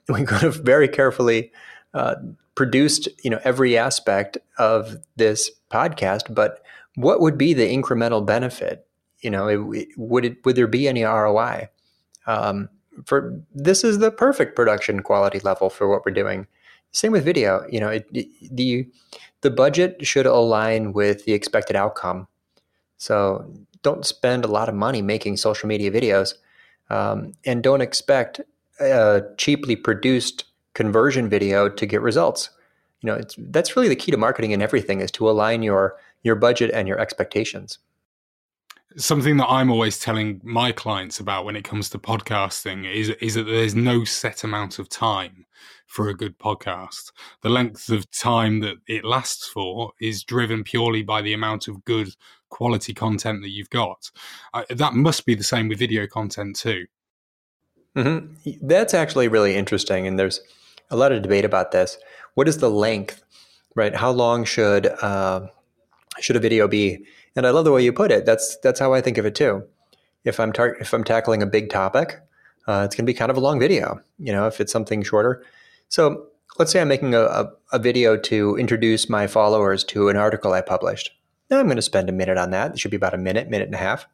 We 0.09 0.25
could 0.25 0.41
have 0.41 0.63
very 0.63 0.87
carefully 0.89 1.51
uh, 1.93 2.15
produced, 2.57 3.07
you 3.23 3.29
know, 3.29 3.39
every 3.43 3.77
aspect 3.77 4.37
of 4.57 4.97
this 5.15 5.49
podcast. 5.71 6.33
But 6.33 6.61
what 6.95 7.21
would 7.21 7.37
be 7.37 7.53
the 7.53 7.71
incremental 7.71 8.25
benefit? 8.25 8.85
You 9.21 9.29
know, 9.29 9.47
it, 9.47 9.87
would 9.95 10.25
it 10.25 10.43
would 10.43 10.55
there 10.55 10.67
be 10.67 10.87
any 10.87 11.03
ROI? 11.03 11.69
Um, 12.25 12.67
for 13.05 13.39
this 13.53 13.83
is 13.83 13.99
the 13.99 14.11
perfect 14.11 14.55
production 14.55 15.01
quality 15.01 15.39
level 15.39 15.69
for 15.69 15.87
what 15.87 16.03
we're 16.05 16.11
doing. 16.11 16.47
Same 16.91 17.11
with 17.11 17.23
video. 17.23 17.65
You 17.69 17.79
know, 17.79 17.89
it, 17.89 18.07
it, 18.11 18.27
the 18.51 18.87
the 19.41 19.51
budget 19.51 20.05
should 20.05 20.25
align 20.25 20.93
with 20.93 21.25
the 21.25 21.33
expected 21.33 21.75
outcome. 21.75 22.27
So 22.97 23.53
don't 23.83 24.05
spend 24.05 24.43
a 24.43 24.47
lot 24.47 24.67
of 24.67 24.73
money 24.73 25.03
making 25.03 25.37
social 25.37 25.67
media 25.67 25.91
videos, 25.91 26.33
um, 26.89 27.33
and 27.45 27.61
don't 27.61 27.81
expect 27.81 28.41
a 28.79 29.21
cheaply 29.37 29.75
produced 29.75 30.45
conversion 30.77 31.27
video 31.27 31.67
to 31.67 31.85
get 31.87 32.01
results. 32.01 32.51
You 33.01 33.07
know, 33.07 33.15
it's 33.15 33.35
that's 33.37 33.75
really 33.75 33.89
the 33.89 33.95
key 33.95 34.11
to 34.11 34.17
marketing 34.17 34.53
and 34.53 34.61
everything 34.61 35.01
is 35.01 35.11
to 35.11 35.29
align 35.29 35.63
your 35.63 35.97
your 36.23 36.35
budget 36.35 36.69
and 36.71 36.87
your 36.87 36.99
expectations 36.99 37.79
something 38.97 39.37
that 39.37 39.47
I'm 39.47 39.69
always 39.69 39.99
telling 39.99 40.41
my 40.43 40.71
clients 40.71 41.19
about 41.19 41.45
when 41.45 41.55
it 41.55 41.63
comes 41.63 41.89
to 41.91 41.99
podcasting 41.99 42.91
is 42.91 43.09
is 43.21 43.35
that 43.35 43.43
there's 43.43 43.75
no 43.75 44.03
set 44.03 44.43
amount 44.43 44.79
of 44.79 44.89
time 44.89 45.45
for 45.85 46.09
a 46.09 46.13
good 46.13 46.37
podcast. 46.37 47.11
The 47.41 47.49
length 47.49 47.89
of 47.89 48.09
time 48.11 48.59
that 48.61 48.77
it 48.87 49.05
lasts 49.05 49.47
for 49.47 49.91
is 50.01 50.23
driven 50.23 50.63
purely 50.63 51.03
by 51.03 51.21
the 51.21 51.33
amount 51.33 51.67
of 51.67 51.83
good 51.85 52.09
quality 52.49 52.93
content 52.93 53.41
that 53.41 53.51
you've 53.51 53.69
got. 53.69 54.11
Uh, 54.53 54.63
that 54.69 54.93
must 54.93 55.25
be 55.25 55.35
the 55.35 55.43
same 55.43 55.67
with 55.69 55.79
video 55.79 56.07
content 56.07 56.55
too. 56.55 56.85
Mm-hmm. 57.95 58.67
That's 58.67 58.93
actually 58.93 59.27
really 59.27 59.55
interesting, 59.55 60.07
and 60.07 60.19
there's 60.19 60.41
a 60.89 60.95
lot 60.95 61.11
of 61.11 61.21
debate 61.21 61.45
about 61.45 61.71
this. 61.71 61.97
What 62.35 62.47
is 62.47 62.57
the 62.57 62.69
length, 62.69 63.23
right? 63.75 63.95
How 63.95 64.11
long 64.11 64.45
should 64.45 64.87
uh, 64.87 65.47
should 66.19 66.35
a 66.35 66.39
video 66.39 66.67
be? 66.67 67.05
And 67.35 67.45
I 67.45 67.51
love 67.51 67.65
the 67.65 67.71
way 67.71 67.83
you 67.83 67.93
put 67.93 68.11
it. 68.11 68.25
That's 68.25 68.57
that's 68.57 68.79
how 68.79 68.93
I 68.93 69.01
think 69.01 69.17
of 69.17 69.25
it 69.25 69.35
too. 69.35 69.63
If 70.23 70.39
I'm 70.39 70.51
tar- 70.51 70.77
if 70.79 70.93
I'm 70.93 71.03
tackling 71.03 71.41
a 71.41 71.45
big 71.45 71.69
topic, 71.69 72.19
uh, 72.67 72.83
it's 72.85 72.95
going 72.95 73.05
to 73.05 73.11
be 73.11 73.13
kind 73.13 73.31
of 73.31 73.37
a 73.37 73.41
long 73.41 73.59
video. 73.59 74.01
You 74.19 74.33
know, 74.33 74.47
if 74.47 74.59
it's 74.59 74.71
something 74.71 75.03
shorter. 75.03 75.43
So 75.89 76.27
let's 76.59 76.71
say 76.71 76.81
I'm 76.81 76.87
making 76.87 77.13
a, 77.13 77.21
a, 77.21 77.51
a 77.73 77.79
video 77.79 78.17
to 78.17 78.55
introduce 78.57 79.09
my 79.09 79.27
followers 79.27 79.83
to 79.85 80.09
an 80.09 80.17
article 80.17 80.53
I 80.53 80.61
published. 80.61 81.11
Now 81.49 81.59
I'm 81.59 81.67
going 81.67 81.77
to 81.77 81.81
spend 81.81 82.09
a 82.09 82.13
minute 82.13 82.37
on 82.37 82.51
that. 82.51 82.71
It 82.71 82.79
should 82.79 82.91
be 82.91 82.97
about 82.97 83.13
a 83.13 83.17
minute, 83.17 83.49
minute 83.49 83.67
and 83.67 83.75
a 83.75 83.79
half. 83.79 84.07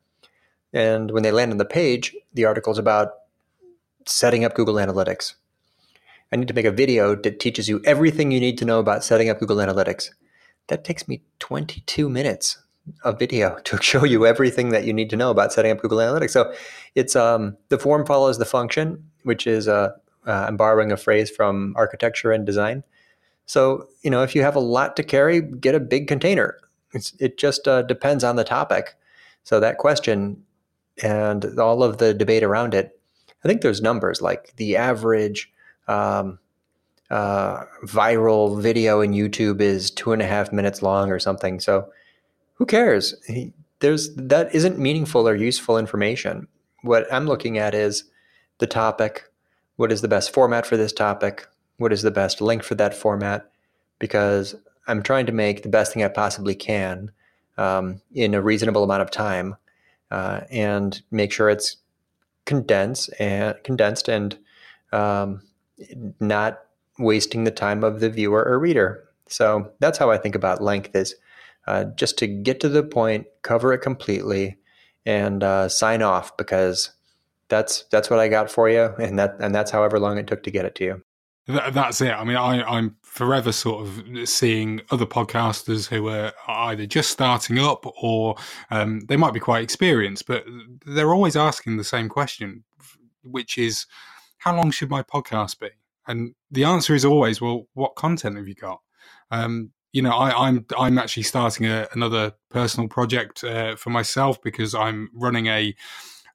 And 0.72 1.12
when 1.12 1.24
they 1.24 1.32
land 1.32 1.52
on 1.52 1.58
the 1.58 1.66
page, 1.66 2.16
the 2.34 2.46
article 2.46 2.74
is 2.74 2.80
about 2.80 3.14
setting 4.06 4.44
up 4.44 4.56
Google 4.56 4.76
Analytics. 4.76 5.36
I 6.32 6.36
need 6.36 6.48
to 6.48 6.54
make 6.54 6.66
a 6.66 6.72
video 6.72 7.16
that 7.16 7.40
teaches 7.40 7.70
you 7.70 7.82
everything 7.86 8.32
you 8.32 8.40
need 8.40 8.58
to 8.58 8.66
know 8.66 8.80
about 8.80 9.04
setting 9.04 9.30
up 9.30 9.40
Google 9.40 9.58
Analytics. 9.58 10.10
That 10.68 10.84
takes 10.84 11.08
me 11.08 11.22
22 11.40 12.10
minutes 12.10 12.60
a 13.04 13.14
video 13.14 13.58
to 13.64 13.82
show 13.82 14.04
you 14.04 14.26
everything 14.26 14.70
that 14.70 14.86
you 14.86 14.94
need 14.94 15.10
to 15.10 15.16
know 15.16 15.32
about 15.32 15.54
setting 15.54 15.72
up 15.72 15.80
Google 15.80 16.00
Analytics. 16.00 16.32
So 16.32 16.54
it's 16.96 17.16
um, 17.16 17.58
the 17.70 17.78
form 17.78 18.06
follows 18.06 18.38
the 18.38 18.46
function, 18.46 19.04
which 19.24 19.48
is 19.48 19.68
uh, 19.68 19.92
uh, 20.26 20.46
I'm 20.48 20.58
borrowing 20.58 20.92
a 20.92 20.98
phrase 20.98 21.30
from 21.30 21.74
architecture 21.76 22.32
and 22.32 22.46
design. 22.46 22.84
So 23.46 23.88
you 24.02 24.10
know, 24.10 24.24
if 24.24 24.36
you 24.36 24.42
have 24.42 24.56
a 24.56 24.62
lot 24.62 24.96
to 24.98 25.04
carry, 25.04 25.42
get 25.42 25.76
a 25.76 25.80
big 25.80 26.08
container. 26.08 26.58
It's, 26.94 27.14
it 27.20 27.38
just 27.38 27.68
uh, 27.68 27.82
depends 27.82 28.24
on 28.24 28.36
the 28.36 28.44
topic. 28.44 28.96
So 29.44 29.60
that 29.60 29.78
question 29.78 30.44
and 31.02 31.60
all 31.60 31.84
of 31.84 31.98
the 31.98 32.14
debate 32.14 32.44
around 32.44 32.74
it, 32.74 33.00
I 33.44 33.48
think 33.48 33.62
there's 33.62 33.82
numbers 33.82 34.22
like 34.22 34.54
the 34.58 34.78
average 34.78 35.52
um, 35.88 36.40
uh, 37.10 37.66
viral 37.84 38.62
video 38.62 39.02
in 39.02 39.12
YouTube 39.12 39.62
is 39.62 39.92
two 39.92 40.14
and 40.14 40.22
a 40.22 40.28
half 40.28 40.52
minutes 40.52 40.82
long 40.82 41.12
or 41.12 41.20
something. 41.20 41.60
So 41.60 41.90
who 42.56 42.66
cares? 42.66 43.16
He, 43.28 43.54
there's 43.80 44.16
that 44.16 44.54
isn't 44.56 44.80
meaningful 44.80 45.28
or 45.28 45.36
useful 45.36 45.78
information. 45.78 46.48
What 46.82 47.12
I'm 47.14 47.28
looking 47.28 47.58
at 47.58 47.76
is 47.76 48.06
the 48.60 48.68
topic. 48.68 49.24
What 49.76 49.92
is 49.92 50.02
the 50.02 50.08
best 50.08 50.34
format 50.34 50.66
for 50.66 50.78
this 50.78 50.94
topic? 50.94 51.48
What 51.78 51.92
is 51.92 52.02
the 52.02 52.12
best 52.12 52.42
link 52.42 52.64
for 52.64 52.76
that 52.76 52.94
format? 52.94 53.50
Because 54.00 54.56
I'm 54.88 55.04
trying 55.04 55.26
to 55.26 55.32
make 55.32 55.64
the 55.64 55.70
best 55.70 55.94
thing 55.94 56.04
I 56.04 56.08
possibly 56.08 56.56
can 56.56 57.12
um, 57.58 58.02
in 58.14 58.34
a 58.34 58.42
reasonable 58.42 58.84
amount 58.84 59.02
of 59.02 59.12
time, 59.12 59.56
uh, 60.12 60.42
and 60.50 61.02
make 61.12 61.32
sure 61.32 61.50
it's 61.50 61.78
condensed 62.46 63.10
and 63.20 63.56
condensed 63.64 64.08
and 64.08 64.38
um, 64.92 65.42
not 66.20 66.60
wasting 67.00 67.44
the 67.44 67.52
time 67.52 67.84
of 67.84 68.00
the 68.00 68.10
viewer 68.10 68.44
or 68.44 68.60
reader. 68.60 69.04
So 69.28 69.72
that's 69.80 69.98
how 69.98 70.12
I 70.12 70.18
think 70.18 70.36
about 70.36 70.62
length: 70.62 70.96
is 70.96 71.16
uh, 71.68 71.86
just 71.96 72.18
to 72.20 72.28
get 72.28 72.60
to 72.62 72.70
the 72.70 72.84
point, 72.84 73.26
cover 73.42 73.74
it 73.74 73.80
completely, 73.80 74.58
and 75.06 75.44
uh, 75.44 75.70
sign 75.70 76.02
off 76.02 76.36
because 76.38 76.92
that's 77.50 77.84
that's 77.92 78.10
what 78.10 78.20
I 78.20 78.28
got 78.28 78.50
for 78.50 78.70
you, 78.70 78.94
and 79.00 79.18
that 79.20 79.36
and 79.40 79.54
that's 79.54 79.72
however 79.72 80.00
long 80.00 80.18
it 80.18 80.28
took 80.28 80.44
to 80.44 80.52
get 80.52 80.66
it 80.66 80.76
to 80.76 80.84
you. 80.84 81.04
That's 81.46 82.00
it. 82.00 82.12
I 82.12 82.24
mean, 82.24 82.38
I, 82.38 82.64
I'm 82.64 82.96
forever 83.02 83.52
sort 83.52 83.86
of 83.86 84.30
seeing 84.30 84.80
other 84.92 85.06
podcasters 85.06 85.88
who 85.88 86.08
are 86.08 86.32
either 86.48 86.86
just 86.86 87.12
starting 87.12 87.60
up 87.60 87.86
or 88.02 88.36
um, 88.72 89.02
they 89.08 89.18
might 89.18 89.34
be 89.34 89.42
quite 89.42 89.62
experienced, 89.62 90.26
but 90.26 90.46
they're 90.86 91.14
always 91.14 91.36
asking 91.36 91.76
the 91.76 91.84
same 91.84 92.08
question, 92.08 92.64
which 93.24 93.58
is, 93.58 93.88
how 94.44 94.54
long 94.54 94.72
should 94.72 94.90
my 94.90 95.02
podcast 95.02 95.60
be? 95.60 95.70
And 96.06 96.36
the 96.52 96.66
answer 96.66 96.94
is 96.94 97.06
always, 97.06 97.40
well, 97.40 97.68
what 97.76 97.96
content 97.96 98.36
have 98.36 98.48
you 98.48 98.56
got? 98.56 98.82
Um, 99.32 99.72
you 99.94 100.02
know, 100.02 100.12
I, 100.12 100.50
am 100.50 100.58
I'm, 100.58 100.66
I'm 100.78 100.98
actually 100.98 101.24
starting 101.24 101.66
a, 101.66 101.88
another 101.94 102.34
personal 102.50 102.90
project 102.90 103.42
uh, 103.46 103.78
for 103.78 103.90
myself 103.90 104.42
because 104.42 104.76
I'm 104.76 105.10
running 105.14 105.48
a 105.48 105.74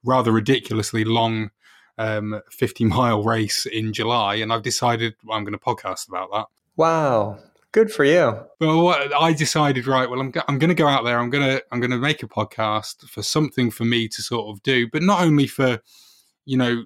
rather 0.02 0.32
ridiculously 0.32 1.04
long 1.04 1.50
um, 1.98 2.40
50 2.50 2.84
mile 2.86 3.22
race 3.22 3.66
in 3.66 3.92
July, 3.92 4.36
and 4.36 4.54
I've 4.54 4.62
decided 4.62 5.14
I'm 5.30 5.44
going 5.44 5.52
to 5.52 5.58
podcast 5.58 6.08
about 6.08 6.30
that. 6.32 6.46
Wow, 6.76 7.40
good 7.72 7.90
for 7.90 8.04
you. 8.04 8.40
Well, 8.58 8.84
what, 8.84 9.12
I 9.14 9.34
decided, 9.34 9.86
right? 9.86 10.08
Well, 10.08 10.20
I'm 10.20 10.32
I'm 10.46 10.58
going 10.58 10.68
to 10.68 10.74
go 10.74 10.86
out 10.86 11.04
there. 11.04 11.18
I'm 11.18 11.30
to 11.30 11.62
I'm 11.72 11.80
going 11.80 11.90
to 11.90 11.98
make 11.98 12.22
a 12.22 12.28
podcast 12.28 13.06
for 13.08 13.22
something 13.22 13.70
for 13.70 13.84
me 13.84 14.08
to 14.08 14.22
sort 14.22 14.48
of 14.48 14.62
do, 14.62 14.88
but 14.90 15.02
not 15.02 15.20
only 15.20 15.46
for 15.46 15.80
you 16.46 16.56
know 16.56 16.84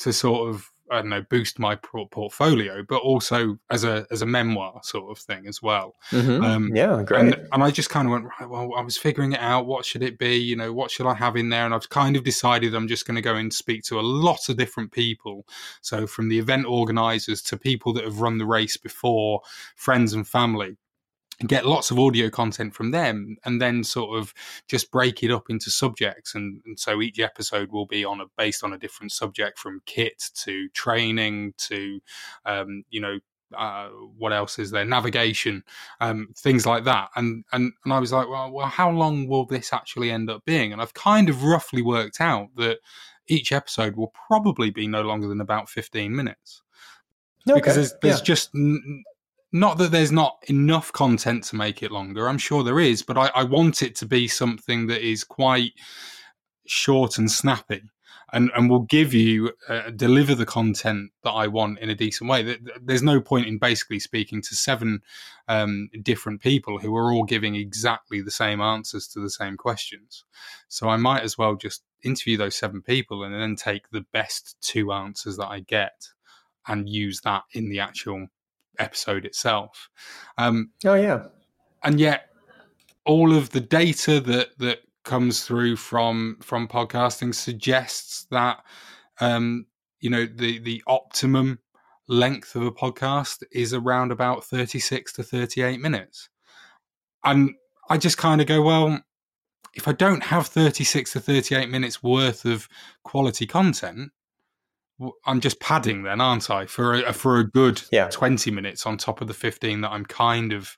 to 0.00 0.12
sort 0.12 0.48
of 0.48 0.70
I 0.90 0.96
don't 0.96 1.08
know 1.08 1.22
boost 1.22 1.58
my 1.58 1.76
portfolio, 1.76 2.82
but 2.86 3.00
also 3.00 3.58
as 3.70 3.84
a 3.84 4.06
as 4.10 4.20
a 4.22 4.26
memoir 4.26 4.80
sort 4.82 5.10
of 5.10 5.18
thing 5.18 5.46
as 5.46 5.62
well. 5.62 5.94
Mm-hmm. 6.10 6.44
Um, 6.44 6.76
yeah, 6.76 7.02
great. 7.02 7.20
And, 7.20 7.48
and 7.52 7.62
I 7.62 7.70
just 7.70 7.88
kind 7.88 8.06
of 8.06 8.12
went 8.12 8.26
right. 8.26 8.48
Well, 8.48 8.74
I 8.76 8.82
was 8.82 8.96
figuring 8.96 9.32
it 9.32 9.40
out. 9.40 9.66
What 9.66 9.86
should 9.86 10.02
it 10.02 10.18
be? 10.18 10.36
You 10.36 10.56
know, 10.56 10.72
what 10.72 10.90
should 10.90 11.06
I 11.06 11.14
have 11.14 11.36
in 11.36 11.48
there? 11.48 11.64
And 11.64 11.74
I've 11.74 11.88
kind 11.88 12.16
of 12.16 12.24
decided 12.24 12.74
I'm 12.74 12.88
just 12.88 13.06
going 13.06 13.14
to 13.16 13.22
go 13.22 13.34
and 13.34 13.52
speak 13.52 13.82
to 13.84 13.98
a 13.98 14.02
lot 14.02 14.48
of 14.48 14.56
different 14.56 14.92
people. 14.92 15.46
So 15.80 16.06
from 16.06 16.28
the 16.28 16.38
event 16.38 16.66
organisers 16.66 17.40
to 17.42 17.56
people 17.56 17.92
that 17.94 18.04
have 18.04 18.20
run 18.20 18.38
the 18.38 18.46
race 18.46 18.76
before, 18.76 19.40
friends 19.76 20.12
and 20.12 20.28
family 20.28 20.76
get 21.46 21.66
lots 21.66 21.90
of 21.90 21.98
audio 21.98 22.30
content 22.30 22.74
from 22.74 22.90
them 22.90 23.36
and 23.44 23.60
then 23.60 23.84
sort 23.84 24.18
of 24.18 24.32
just 24.68 24.90
break 24.90 25.22
it 25.22 25.30
up 25.30 25.50
into 25.50 25.70
subjects 25.70 26.34
and, 26.34 26.60
and, 26.64 26.78
so 26.78 27.00
each 27.00 27.18
episode 27.18 27.70
will 27.72 27.86
be 27.86 28.04
on 28.04 28.20
a 28.20 28.24
based 28.36 28.62
on 28.62 28.72
a 28.72 28.78
different 28.78 29.12
subject 29.12 29.58
from 29.58 29.80
kit 29.86 30.22
to 30.34 30.68
training 30.70 31.54
to 31.56 32.00
um, 32.44 32.84
you 32.90 33.00
know 33.00 33.18
uh, 33.56 33.88
what 34.18 34.32
else 34.32 34.58
is 34.58 34.70
there 34.70 34.84
navigation 34.84 35.62
um, 36.00 36.28
things 36.36 36.66
like 36.66 36.84
that 36.84 37.08
and 37.16 37.44
and 37.52 37.72
and 37.84 37.92
I 37.92 37.98
was 37.98 38.12
like 38.12 38.28
well 38.28 38.50
well 38.50 38.66
how 38.66 38.90
long 38.90 39.28
will 39.28 39.46
this 39.46 39.72
actually 39.72 40.10
end 40.10 40.30
up 40.30 40.44
being 40.44 40.72
and 40.72 40.82
I've 40.82 40.94
kind 40.94 41.28
of 41.28 41.44
roughly 41.44 41.82
worked 41.82 42.20
out 42.20 42.48
that 42.56 42.78
each 43.26 43.52
episode 43.52 43.96
will 43.96 44.12
probably 44.28 44.70
be 44.70 44.86
no 44.86 45.02
longer 45.02 45.28
than 45.28 45.40
about 45.40 45.68
15 45.68 46.14
minutes 46.14 46.62
okay. 47.48 47.58
because 47.58 47.74
there's, 47.76 47.94
there's 48.02 48.18
yeah. 48.18 48.24
just 48.24 48.50
not 49.54 49.78
that 49.78 49.92
there's 49.92 50.10
not 50.10 50.36
enough 50.48 50.92
content 50.92 51.44
to 51.44 51.54
make 51.54 51.80
it 51.80 51.92
longer. 51.92 52.28
I'm 52.28 52.38
sure 52.38 52.64
there 52.64 52.80
is, 52.80 53.02
but 53.02 53.16
I, 53.16 53.30
I 53.36 53.44
want 53.44 53.82
it 53.82 53.94
to 53.96 54.06
be 54.06 54.26
something 54.26 54.88
that 54.88 55.00
is 55.00 55.22
quite 55.22 55.74
short 56.66 57.18
and 57.18 57.30
snappy. 57.30 57.82
And, 58.32 58.50
and 58.56 58.68
will 58.68 58.80
give 58.80 59.14
you 59.14 59.52
uh, 59.68 59.90
deliver 59.90 60.34
the 60.34 60.46
content 60.46 61.12
that 61.22 61.30
I 61.30 61.46
want 61.46 61.78
in 61.78 61.88
a 61.88 61.94
decent 61.94 62.28
way. 62.28 62.58
There's 62.82 63.02
no 63.02 63.20
point 63.20 63.46
in 63.46 63.58
basically 63.58 64.00
speaking 64.00 64.42
to 64.42 64.56
seven 64.56 65.02
um, 65.46 65.88
different 66.02 66.40
people 66.40 66.80
who 66.80 66.96
are 66.96 67.12
all 67.12 67.22
giving 67.22 67.54
exactly 67.54 68.20
the 68.20 68.32
same 68.32 68.60
answers 68.60 69.06
to 69.08 69.20
the 69.20 69.30
same 69.30 69.56
questions. 69.56 70.24
So 70.66 70.88
I 70.88 70.96
might 70.96 71.22
as 71.22 71.38
well 71.38 71.54
just 71.54 71.84
interview 72.02 72.36
those 72.36 72.56
seven 72.56 72.82
people 72.82 73.22
and 73.22 73.32
then 73.32 73.54
take 73.54 73.90
the 73.90 74.06
best 74.12 74.56
two 74.60 74.90
answers 74.90 75.36
that 75.36 75.46
I 75.46 75.60
get 75.60 76.08
and 76.66 76.88
use 76.88 77.20
that 77.20 77.44
in 77.52 77.68
the 77.68 77.78
actual 77.78 78.26
episode 78.78 79.24
itself. 79.24 79.88
Um, 80.38 80.70
oh 80.84 80.94
yeah, 80.94 81.26
and 81.82 82.00
yet 82.00 82.30
all 83.04 83.34
of 83.34 83.50
the 83.50 83.60
data 83.60 84.20
that 84.20 84.58
that 84.58 84.80
comes 85.04 85.44
through 85.44 85.76
from 85.76 86.38
from 86.42 86.66
podcasting 86.66 87.34
suggests 87.34 88.26
that 88.30 88.64
um, 89.20 89.66
you 90.00 90.10
know 90.10 90.26
the 90.26 90.58
the 90.60 90.82
optimum 90.86 91.58
length 92.08 92.54
of 92.54 92.62
a 92.62 92.72
podcast 92.72 93.42
is 93.52 93.72
around 93.72 94.12
about 94.12 94.44
36 94.44 95.14
to 95.14 95.22
38 95.22 95.80
minutes 95.80 96.28
and 97.24 97.54
i 97.88 97.96
just 97.96 98.18
kind 98.18 98.42
of 98.42 98.46
go 98.46 98.60
well 98.60 99.00
if 99.72 99.88
i 99.88 99.92
don't 99.92 100.22
have 100.22 100.46
36 100.46 101.14
to 101.14 101.20
38 101.20 101.70
minutes 101.70 102.02
worth 102.02 102.44
of 102.44 102.68
quality 103.04 103.46
content 103.46 104.12
i'm 105.26 105.40
just 105.40 105.60
padding 105.60 106.02
mm. 106.02 106.04
then 106.04 106.20
aren't 106.20 106.48
i? 106.50 106.66
For 106.66 106.94
a, 106.94 107.12
for 107.12 107.38
a 107.38 107.44
good 107.44 107.82
yeah. 107.90 108.08
20 108.08 108.50
minutes 108.50 108.86
on 108.86 108.96
top 108.96 109.20
of 109.20 109.28
the 109.28 109.34
15 109.34 109.80
that 109.80 109.90
i'm 109.90 110.06
kind 110.06 110.52
of 110.52 110.76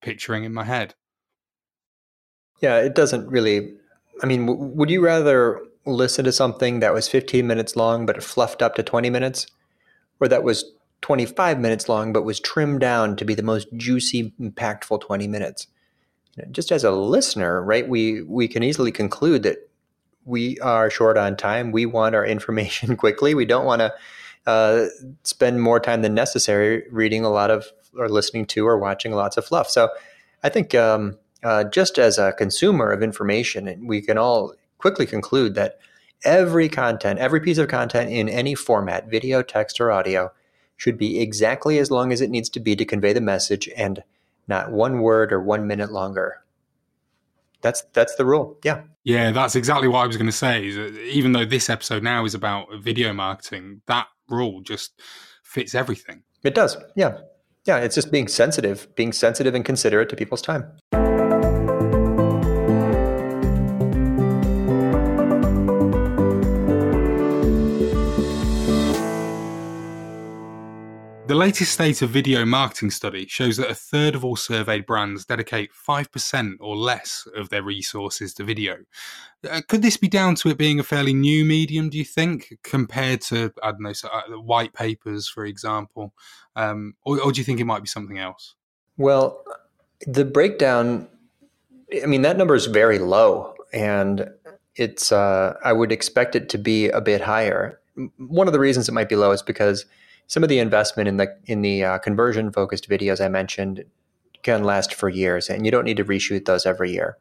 picturing 0.00 0.44
in 0.44 0.52
my 0.52 0.64
head. 0.64 0.94
Yeah 2.60 2.78
it 2.78 2.94
doesn't 2.94 3.28
really 3.28 3.74
i 4.22 4.26
mean 4.26 4.46
w- 4.46 4.70
would 4.74 4.90
you 4.90 5.04
rather 5.04 5.60
listen 5.86 6.24
to 6.24 6.32
something 6.32 6.80
that 6.80 6.94
was 6.94 7.08
15 7.08 7.46
minutes 7.46 7.76
long 7.76 8.06
but 8.06 8.22
fluffed 8.22 8.62
up 8.62 8.74
to 8.76 8.82
20 8.82 9.10
minutes? 9.10 9.46
Or 10.20 10.28
that 10.28 10.44
was 10.44 10.64
25 11.00 11.58
minutes 11.58 11.88
long 11.88 12.12
but 12.12 12.22
was 12.22 12.38
trimmed 12.38 12.80
down 12.80 13.16
to 13.16 13.24
be 13.24 13.34
the 13.34 13.42
most 13.42 13.66
juicy 13.76 14.32
impactful 14.40 15.00
20 15.00 15.26
minutes? 15.26 15.66
Just 16.50 16.72
as 16.72 16.84
a 16.84 16.90
listener 16.90 17.62
right 17.62 17.88
we 17.88 18.22
we 18.22 18.48
can 18.48 18.62
easily 18.62 18.92
conclude 18.92 19.42
that 19.42 19.70
we 20.24 20.58
are 20.60 20.90
short 20.90 21.16
on 21.16 21.36
time 21.36 21.72
we 21.72 21.86
want 21.86 22.14
our 22.14 22.24
information 22.36 22.96
quickly 22.96 23.34
we 23.34 23.44
don't 23.44 23.64
want 23.64 23.80
to 23.80 23.92
uh, 24.44 24.86
spend 25.22 25.62
more 25.62 25.78
time 25.78 26.02
than 26.02 26.14
necessary 26.14 26.84
reading 26.90 27.24
a 27.24 27.30
lot 27.30 27.50
of 27.50 27.66
or 27.96 28.08
listening 28.08 28.44
to 28.44 28.66
or 28.66 28.76
watching 28.78 29.12
lots 29.12 29.36
of 29.36 29.44
fluff 29.44 29.68
so 29.68 29.88
i 30.42 30.48
think 30.48 30.74
um, 30.74 31.16
uh, 31.44 31.64
just 31.64 31.98
as 31.98 32.18
a 32.18 32.32
consumer 32.32 32.90
of 32.90 33.02
information 33.02 33.86
we 33.86 34.00
can 34.00 34.18
all 34.18 34.54
quickly 34.78 35.06
conclude 35.06 35.54
that 35.54 35.78
every 36.24 36.68
content, 36.68 37.18
every 37.18 37.40
piece 37.40 37.58
of 37.58 37.68
content 37.68 38.10
in 38.10 38.28
any 38.28 38.54
format, 38.54 39.08
video, 39.08 39.42
text, 39.42 39.80
or 39.80 39.90
audio, 39.90 40.32
should 40.76 40.98
be 40.98 41.20
exactly 41.20 41.78
as 41.78 41.90
long 41.90 42.12
as 42.12 42.20
it 42.20 42.30
needs 42.30 42.48
to 42.50 42.60
be 42.60 42.74
to 42.76 42.84
convey 42.84 43.12
the 43.12 43.20
message 43.20 43.68
and 43.76 44.02
not 44.48 44.72
one 44.72 45.00
word 45.00 45.32
or 45.32 45.40
one 45.40 45.66
minute 45.66 45.92
longer. 45.92 46.42
That's 47.60 47.82
that's 47.92 48.16
the 48.16 48.24
rule. 48.24 48.58
Yeah. 48.64 48.82
Yeah, 49.04 49.32
that's 49.32 49.56
exactly 49.56 49.88
what 49.88 50.00
I 50.00 50.06
was 50.06 50.16
going 50.16 50.26
to 50.26 50.32
say. 50.32 50.64
even 51.10 51.32
though 51.32 51.44
this 51.44 51.68
episode 51.68 52.02
now 52.02 52.24
is 52.24 52.34
about 52.34 52.68
video 52.80 53.12
marketing, 53.12 53.82
that 53.86 54.06
rule 54.28 54.60
just 54.62 55.00
fits 55.44 55.74
everything. 55.74 56.22
It 56.44 56.54
does. 56.54 56.76
Yeah. 56.96 57.18
Yeah, 57.64 57.78
it's 57.78 57.94
just 57.94 58.10
being 58.10 58.28
sensitive, 58.28 58.88
being 58.96 59.12
sensitive 59.12 59.54
and 59.54 59.64
considerate 59.64 60.08
to 60.08 60.16
people's 60.16 60.42
time. 60.42 60.72
The 71.32 71.38
latest 71.38 71.72
State 71.72 72.02
of 72.02 72.10
Video 72.10 72.44
Marketing 72.44 72.90
study 72.90 73.26
shows 73.26 73.56
that 73.56 73.70
a 73.70 73.74
third 73.74 74.14
of 74.14 74.22
all 74.22 74.36
surveyed 74.36 74.84
brands 74.84 75.24
dedicate 75.24 75.70
5% 75.72 76.56
or 76.60 76.76
less 76.76 77.26
of 77.34 77.48
their 77.48 77.62
resources 77.62 78.34
to 78.34 78.44
video. 78.44 78.76
Uh, 79.50 79.62
could 79.66 79.80
this 79.80 79.96
be 79.96 80.08
down 80.08 80.34
to 80.34 80.50
it 80.50 80.58
being 80.58 80.78
a 80.78 80.82
fairly 80.82 81.14
new 81.14 81.46
medium, 81.46 81.88
do 81.88 81.96
you 81.96 82.04
think, 82.04 82.58
compared 82.62 83.22
to, 83.22 83.50
I 83.62 83.70
don't 83.70 83.80
know, 83.80 83.94
uh, 84.12 84.42
white 84.42 84.74
papers, 84.74 85.26
for 85.26 85.46
example? 85.46 86.12
Um, 86.54 86.96
or, 87.06 87.18
or 87.18 87.32
do 87.32 87.40
you 87.40 87.44
think 87.46 87.60
it 87.60 87.64
might 87.64 87.80
be 87.80 87.88
something 87.88 88.18
else? 88.18 88.54
Well, 88.98 89.42
the 90.06 90.26
breakdown, 90.26 91.08
I 92.02 92.04
mean, 92.04 92.20
that 92.20 92.36
number 92.36 92.54
is 92.54 92.66
very 92.66 92.98
low. 92.98 93.54
And 93.72 94.28
it's, 94.76 95.10
uh, 95.12 95.54
I 95.64 95.72
would 95.72 95.92
expect 95.92 96.36
it 96.36 96.50
to 96.50 96.58
be 96.58 96.90
a 96.90 97.00
bit 97.00 97.22
higher. 97.22 97.80
One 98.18 98.48
of 98.48 98.52
the 98.52 98.60
reasons 98.60 98.86
it 98.86 98.92
might 98.92 99.08
be 99.08 99.16
low 99.16 99.30
is 99.30 99.40
because 99.40 99.86
some 100.32 100.42
of 100.42 100.48
the 100.48 100.60
investment 100.60 101.10
in 101.10 101.18
the 101.18 101.36
in 101.44 101.60
the 101.60 101.84
uh, 101.84 101.98
conversion 101.98 102.50
focused 102.50 102.88
videos 102.88 103.22
I 103.22 103.28
mentioned 103.28 103.84
can 104.42 104.64
last 104.64 104.94
for 104.94 105.10
years, 105.10 105.50
and 105.50 105.66
you 105.66 105.70
don't 105.70 105.84
need 105.84 105.98
to 105.98 106.06
reshoot 106.06 106.46
those 106.46 106.64
every 106.64 106.90
year. 106.90 107.18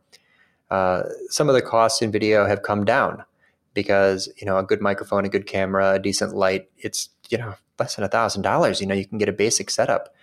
Uh, 0.70 1.04
some 1.28 1.50
of 1.50 1.54
the 1.54 1.62
costs 1.62 2.02
in 2.02 2.10
video 2.10 2.46
have 2.46 2.64
come 2.64 2.86
down 2.86 3.26
because 3.74 4.30
you 4.38 4.46
know 4.46 4.58
a 4.58 4.64
good 4.64 4.80
microphone, 4.80 5.26
a 5.26 5.30
good 5.30 5.46
camera, 5.46 5.96
a 5.96 6.00
decent 6.00 6.34
light. 6.34 6.70
It's 6.78 7.10
you 7.28 7.38
know 7.38 7.56
less 7.78 7.98
than 7.98 8.06
a 8.06 8.08
thousand 8.08 8.44
dollars. 8.44 8.80
You 8.80 8.88
know 8.88 8.96
you 8.96 9.06
can 9.06 9.18
get 9.18 9.28
a 9.28 9.34
basic 9.34 9.72
setup. 9.72 10.16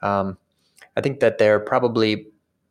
Um, 0.00 0.38
I 0.96 1.02
think 1.02 1.20
that 1.20 1.36
they're 1.36 1.60
probably 1.60 2.26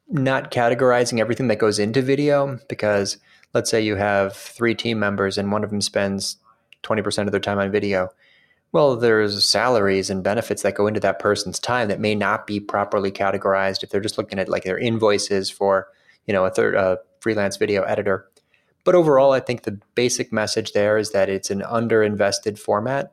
not 0.07 0.49
categorizing 0.49 1.19
everything 1.19 1.47
that 1.49 1.59
goes 1.59 1.77
into 1.77 2.01
video 2.01 2.57
because 2.69 3.19
let's 3.53 3.69
say 3.69 3.79
you 3.79 3.97
have 3.97 4.35
three 4.35 4.73
team 4.73 4.97
members 4.97 5.37
and 5.37 5.51
one 5.51 5.63
of 5.63 5.69
them 5.69 5.81
spends 5.81 6.37
20% 6.81 7.27
of 7.27 7.31
their 7.31 7.39
time 7.39 7.59
on 7.59 7.71
video 7.71 8.09
well, 8.71 8.95
there's 8.95 9.43
salaries 9.43 10.09
and 10.09 10.23
benefits 10.23 10.61
that 10.61 10.75
go 10.75 10.87
into 10.87 10.99
that 10.99 11.19
person's 11.19 11.59
time 11.59 11.87
that 11.87 11.99
may 11.99 12.13
not 12.13 12.45
be 12.45 12.59
properly 12.59 13.11
categorized 13.11 13.83
if 13.83 13.89
they're 13.89 13.99
just 13.99 14.17
looking 14.17 14.37
at 14.37 14.49
like 14.49 14.63
their 14.63 14.77
invoices 14.77 15.49
for, 15.49 15.87
you 16.27 16.33
know, 16.33 16.45
a 16.45 16.51
third 16.51 16.75
uh, 16.75 16.97
freelance 17.19 17.57
video 17.57 17.83
editor. 17.83 18.29
But 18.83 18.95
overall, 18.95 19.31
I 19.31 19.39
think 19.39 19.63
the 19.63 19.79
basic 19.95 20.31
message 20.31 20.73
there 20.73 20.97
is 20.97 21.11
that 21.11 21.29
it's 21.29 21.49
an 21.49 21.61
underinvested 21.61 22.59
format, 22.59 23.11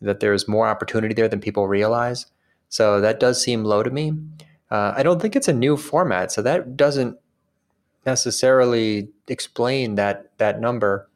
that 0.00 0.20
there's 0.20 0.48
more 0.48 0.68
opportunity 0.68 1.14
there 1.14 1.28
than 1.28 1.40
people 1.40 1.68
realize. 1.68 2.26
So 2.68 3.00
that 3.00 3.20
does 3.20 3.42
seem 3.42 3.64
low 3.64 3.82
to 3.82 3.90
me. 3.90 4.12
Uh, 4.70 4.94
I 4.96 5.02
don't 5.02 5.20
think 5.20 5.36
it's 5.36 5.48
a 5.48 5.52
new 5.52 5.76
format, 5.76 6.32
so 6.32 6.42
that 6.42 6.76
doesn't 6.76 7.18
necessarily 8.04 9.08
explain 9.28 9.96
that 9.96 10.30
that 10.38 10.60
number. 10.60 11.08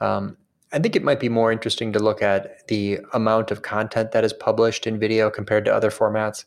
Um, 0.00 0.36
I 0.70 0.78
think 0.78 0.94
it 0.94 1.04
might 1.04 1.20
be 1.20 1.30
more 1.30 1.50
interesting 1.50 1.92
to 1.92 1.98
look 1.98 2.20
at 2.20 2.66
the 2.68 2.98
amount 3.14 3.50
of 3.50 3.62
content 3.62 4.12
that 4.12 4.24
is 4.24 4.34
published 4.34 4.86
in 4.86 4.98
video 4.98 5.30
compared 5.30 5.64
to 5.64 5.74
other 5.74 5.90
formats. 5.90 6.44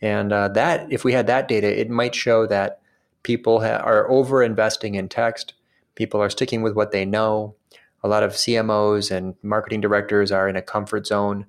And 0.00 0.32
uh, 0.32 0.48
that, 0.48 0.92
if 0.92 1.04
we 1.04 1.12
had 1.12 1.26
that 1.26 1.48
data, 1.48 1.80
it 1.80 1.90
might 1.90 2.14
show 2.14 2.46
that 2.46 2.80
people 3.22 3.60
ha- 3.60 3.82
are 3.82 4.08
over 4.08 4.42
investing 4.42 4.94
in 4.94 5.08
text. 5.08 5.54
People 5.96 6.22
are 6.22 6.30
sticking 6.30 6.62
with 6.62 6.74
what 6.74 6.92
they 6.92 7.04
know. 7.04 7.56
A 8.04 8.08
lot 8.08 8.22
of 8.22 8.32
CMOs 8.32 9.10
and 9.10 9.34
marketing 9.42 9.80
directors 9.80 10.30
are 10.30 10.48
in 10.48 10.54
a 10.54 10.62
comfort 10.62 11.06
zone 11.06 11.46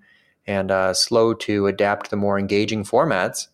and 0.48 0.72
uh, 0.72 0.94
slow 0.94 1.34
to 1.36 1.68
adapt 1.68 2.10
the 2.10 2.16
more 2.16 2.40
engaging 2.40 2.84
formats 2.84 3.48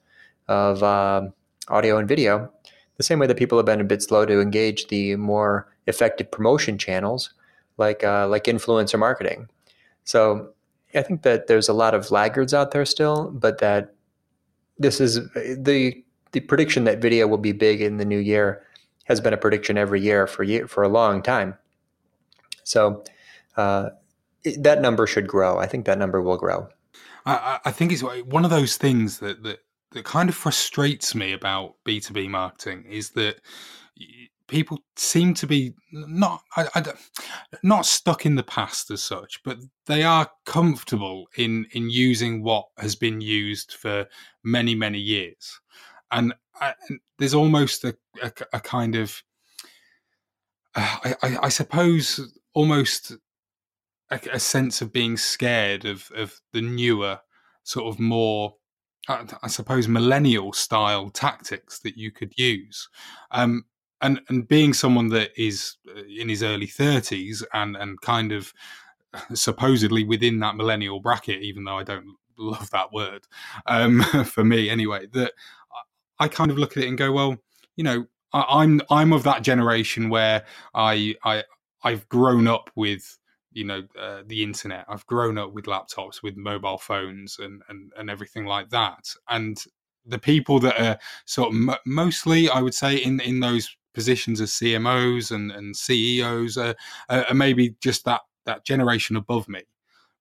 of 0.48 0.84
uh, 0.84 1.24
audio 1.68 1.98
and 1.98 2.08
video. 2.08 2.50
The 2.96 3.04
same 3.04 3.20
way 3.20 3.28
that 3.28 3.38
people 3.38 3.58
have 3.58 3.66
been 3.66 3.82
a 3.82 3.86
bit 3.86 4.04
slow 4.04 4.26
to 4.26 4.40
engage 4.40 4.88
the 4.88 5.18
more 5.18 5.68
effective 5.88 6.32
promotion 6.32 6.78
channels 6.78 7.34
like 7.78 8.04
uh, 8.04 8.28
like 8.28 8.44
influencer 8.46 9.00
marketing. 9.00 9.50
So 10.04 10.50
I 10.94 11.02
think 11.02 11.24
that 11.24 11.48
there's 11.48 11.70
a 11.70 11.74
lot 11.74 11.94
of 11.94 12.12
laggards 12.12 12.54
out 12.54 12.72
there 12.72 12.86
still, 12.86 13.32
but 13.32 13.60
that 13.60 13.94
this 14.78 15.00
is 15.00 15.16
the 15.36 16.04
the 16.32 16.40
prediction 16.40 16.84
that 16.86 17.02
video 17.02 17.28
will 17.28 17.38
be 17.38 17.52
big 17.52 17.82
in 17.82 17.98
the 17.98 18.06
new 18.06 18.20
year 18.20 18.66
has 19.06 19.22
been 19.22 19.34
a 19.34 19.38
prediction 19.38 19.78
every 19.78 20.02
year 20.02 20.28
for 20.28 20.44
year, 20.44 20.68
for 20.68 20.84
a 20.84 20.90
long 20.90 21.22
time. 21.22 21.56
So 22.64 23.04
uh, 23.58 23.90
that 24.58 24.82
number 24.82 25.06
should 25.08 25.28
grow. 25.28 25.58
I 25.58 25.68
think 25.68 25.86
that 25.86 25.98
number 25.98 26.22
will 26.22 26.38
grow. 26.38 26.70
I, 27.26 27.60
I 27.66 27.72
think 27.72 27.92
it's 27.92 28.02
one 28.02 28.46
of 28.46 28.52
those 28.52 28.78
things 28.78 29.20
that, 29.20 29.44
that 29.44 29.60
that 29.92 30.06
kind 30.06 30.28
of 30.30 30.36
frustrates 30.36 31.14
me 31.14 31.34
about 31.34 31.76
B 31.84 32.00
two 32.00 32.14
B 32.14 32.28
marketing 32.28 32.86
is 32.90 33.12
that 33.12 33.42
people 34.48 34.80
seem 34.96 35.34
to 35.36 35.48
be 35.48 35.74
not 35.92 36.42
I, 36.56 36.68
I, 36.76 36.84
not 37.64 37.86
stuck 37.86 38.26
in 38.26 38.36
the 38.36 38.44
past 38.44 38.92
as 38.92 39.02
such, 39.02 39.42
but 39.44 39.58
they 39.86 40.04
are 40.04 40.30
comfortable 40.46 41.28
in 41.38 41.66
in 41.72 41.90
using 41.90 42.44
what 42.44 42.66
has 42.78 42.96
been 42.96 43.22
used 43.22 43.74
for 43.74 44.08
many 44.44 44.76
many 44.76 45.00
years, 45.00 45.60
and, 46.12 46.34
I, 46.60 46.74
and 46.90 47.00
there's 47.18 47.34
almost 47.34 47.84
a, 47.84 47.96
a, 48.22 48.32
a 48.54 48.60
kind 48.60 48.96
of 48.96 49.22
uh, 50.76 51.14
I, 51.22 51.50
suppose 51.50 52.20
almost 52.54 53.12
a, 54.10 54.20
a, 54.34 54.40
sense 54.40 54.82
of 54.82 54.92
being 54.92 55.18
scared 55.18 55.86
of 55.86 56.10
of 56.16 56.40
the 56.52 56.62
newer 56.62 57.20
sort 57.64 57.86
of 57.86 58.00
more 58.00 58.56
I 59.08 59.48
suppose 59.48 59.88
millennial 59.88 60.54
style 60.54 61.10
tactics 61.10 61.80
that 61.80 61.98
you 61.98 62.12
could 62.12 62.32
use. 62.38 62.88
Um, 63.32 63.66
and 64.04 64.22
and 64.30 64.48
being 64.48 64.74
someone 64.74 65.08
that 65.08 65.32
is 65.36 65.78
uh, 65.90 66.04
in 66.04 66.30
his 66.30 66.44
early 66.44 66.68
30s 66.68 67.44
and 67.54 67.76
and 67.76 68.00
kind 68.02 68.32
of 68.32 68.54
supposedly 69.34 70.04
within 70.04 70.40
that 70.40 70.56
millennial 70.56 71.00
bracket 71.00 71.42
even 71.42 71.64
though 71.64 71.78
i 71.78 71.84
don't 71.84 72.06
love 72.38 72.70
that 72.72 72.92
word 72.92 73.26
um, 73.68 74.02
for 74.26 74.44
me 74.44 74.70
anyway 74.70 75.06
that 75.14 75.34
i 76.20 76.28
kind 76.28 76.52
of 76.52 76.58
look 76.58 76.78
at 76.78 76.84
it 76.84 76.90
and 76.90 76.98
go 76.98 77.12
well 77.12 77.38
you 77.76 77.84
know 77.84 78.06
I, 78.34 78.46
i'm 78.50 78.82
i'm 78.90 79.14
of 79.14 79.24
that 79.24 79.42
generation 79.42 80.10
where 80.10 80.44
i 80.74 81.16
i 81.24 81.44
i've 81.84 82.08
grown 82.10 82.48
up 82.48 82.70
with 82.76 83.18
you 83.54 83.64
know 83.64 83.84
uh, 84.00 84.24
the 84.26 84.44
internet. 84.44 84.86
I've 84.90 85.06
grown 85.06 85.38
up 85.38 85.54
with 85.54 85.66
laptops, 85.66 86.22
with 86.22 86.36
mobile 86.36 86.78
phones, 86.78 87.38
and 87.40 87.62
and 87.70 87.92
and 87.98 88.10
everything 88.10 88.46
like 88.46 88.70
that. 88.72 89.14
And 89.30 89.64
the 90.06 90.20
people 90.20 90.60
that 90.60 90.82
are 90.82 90.98
sort 91.26 91.54
of 91.54 91.78
mostly, 91.86 92.50
I 92.50 92.62
would 92.62 92.74
say, 92.74 92.98
in 92.98 93.20
in 93.22 93.40
those 93.40 93.76
positions 93.94 94.42
as 94.42 94.52
CMOs 94.52 95.32
and 95.32 95.52
and 95.52 95.76
CEOs 95.76 96.58
are, 96.58 96.76
are 97.10 97.34
maybe 97.34 97.76
just 97.82 98.06
that 98.06 98.22
that 98.46 98.66
generation 98.66 99.16
above 99.16 99.48
me, 99.48 99.62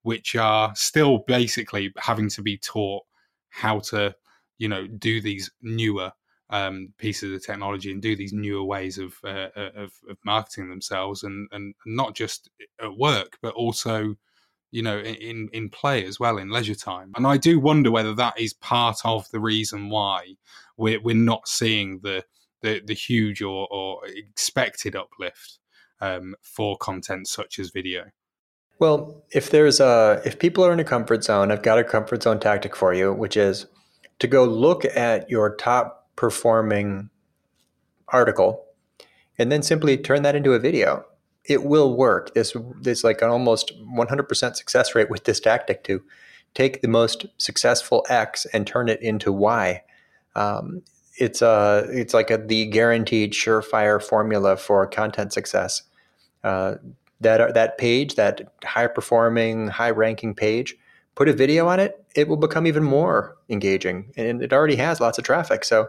which 0.03 0.37
are 0.37 0.75
still 0.75 1.19
basically 1.27 1.93
having 1.99 2.29
to 2.31 2.43
be 2.43 2.57
taught 2.57 3.05
how 3.51 3.81
to 3.81 4.15
you 4.59 4.69
know 4.69 4.87
do 4.87 5.21
these 5.21 5.51
newer 5.63 6.13
um, 6.51 6.93
pieces 6.99 7.35
of 7.35 7.45
technology 7.45 7.91
and 7.91 8.03
do 8.03 8.15
these 8.15 8.33
newer 8.33 8.63
ways 8.63 8.99
of, 8.99 9.15
uh, 9.25 9.49
uh, 9.57 9.71
of, 9.75 9.93
of 10.09 10.19
marketing 10.25 10.69
themselves 10.69 11.23
and 11.23 11.49
and 11.53 11.75
not 11.87 12.15
just 12.15 12.51
at 12.81 12.95
work 12.97 13.39
but 13.41 13.55
also 13.55 14.15
you 14.71 14.83
know 14.83 14.99
in 14.99 15.49
in 15.53 15.71
play 15.71 16.05
as 16.05 16.21
well 16.21 16.39
in 16.39 16.51
leisure 16.51 16.75
time. 16.75 17.13
And 17.17 17.27
i 17.27 17.37
do 17.37 17.59
wonder 17.59 17.91
whether 17.91 18.15
that 18.15 18.39
is 18.39 18.53
part 18.55 18.99
of 19.05 19.31
the 19.31 19.41
reason 19.41 19.89
why 19.89 20.37
we're, 20.77 21.01
we're 21.01 21.15
not 21.15 21.49
seeing 21.49 22.01
the 22.03 22.25
the, 22.63 22.81
the 22.85 22.95
huge 22.95 23.43
or, 23.43 23.69
or 23.71 24.01
expected 24.07 24.97
uplift 24.97 25.59
um, 26.01 26.35
for 26.43 26.77
content 26.77 27.29
such 27.29 27.59
as 27.59 27.71
video 27.71 28.05
well 28.79 29.25
if 29.31 29.51
there's 29.51 29.81
a 29.81 30.21
if 30.25 30.39
people 30.39 30.65
are 30.65 30.73
in 30.73 30.81
a 30.81 30.85
comfort 30.85 31.23
zone 31.23 31.53
i've 31.53 31.63
got 31.63 31.79
a 31.79 31.85
comfort 31.85 32.23
zone 32.23 32.41
tactic 32.41 32.75
for 32.75 32.93
you 32.95 33.13
which 33.13 33.37
is 33.37 33.67
to 34.19 34.27
go 34.27 34.45
look 34.45 34.85
at 34.85 35.29
your 35.29 35.55
top 35.57 36.09
performing 36.17 37.11
article 38.09 38.65
and 39.39 39.51
then 39.51 39.63
simply 39.63 39.97
turn 39.97 40.23
that 40.23 40.37
into 40.37 40.53
a 40.53 40.59
video. 40.59 41.05
It 41.45 41.65
will 41.65 41.97
work. 41.97 42.35
This 42.35 42.57
there's 42.81 43.03
like 43.03 43.23
an 43.23 43.31
almost 43.31 43.73
100% 43.81 44.57
success 44.57 44.95
rate 44.95 45.11
with 45.11 45.25
this 45.25 45.41
tactic 45.41 45.83
to 45.85 46.03
take 46.55 46.83
the 46.83 46.89
most 46.89 47.27
successful 47.39 48.07
X 48.09 48.47
and 48.53 48.67
turn 48.67 48.89
it 48.89 49.03
into 49.03 49.33
Y. 49.33 49.83
Um, 50.37 50.83
it's 51.19 51.43
a 51.43 51.87
it's 51.91 52.15
like 52.15 52.31
a, 52.31 52.39
the 52.39 52.67
guaranteed 52.67 53.33
surefire 53.33 54.03
formula 54.03 54.57
for 54.57 54.87
content 54.87 55.33
success. 55.33 55.83
Uh, 56.45 56.77
that 57.21 57.55
that 57.55 57.79
page, 57.79 58.17
that 58.17 58.53
high 58.65 58.87
performing, 58.87 59.69
high 59.69 59.91
ranking 59.91 60.35
page, 60.35 60.75
put 61.15 61.29
a 61.29 61.33
video 61.33 61.69
on 61.69 61.79
it, 61.81 62.05
it 62.15 62.29
will 62.29 62.37
become 62.37 62.67
even 62.67 62.83
more 62.83 63.37
engaging. 63.49 64.13
And 64.17 64.43
it 64.43 64.53
already 64.53 64.77
has 64.77 65.01
lots 65.01 65.19
of 65.19 65.25
traffic. 65.25 65.65
So 65.65 65.89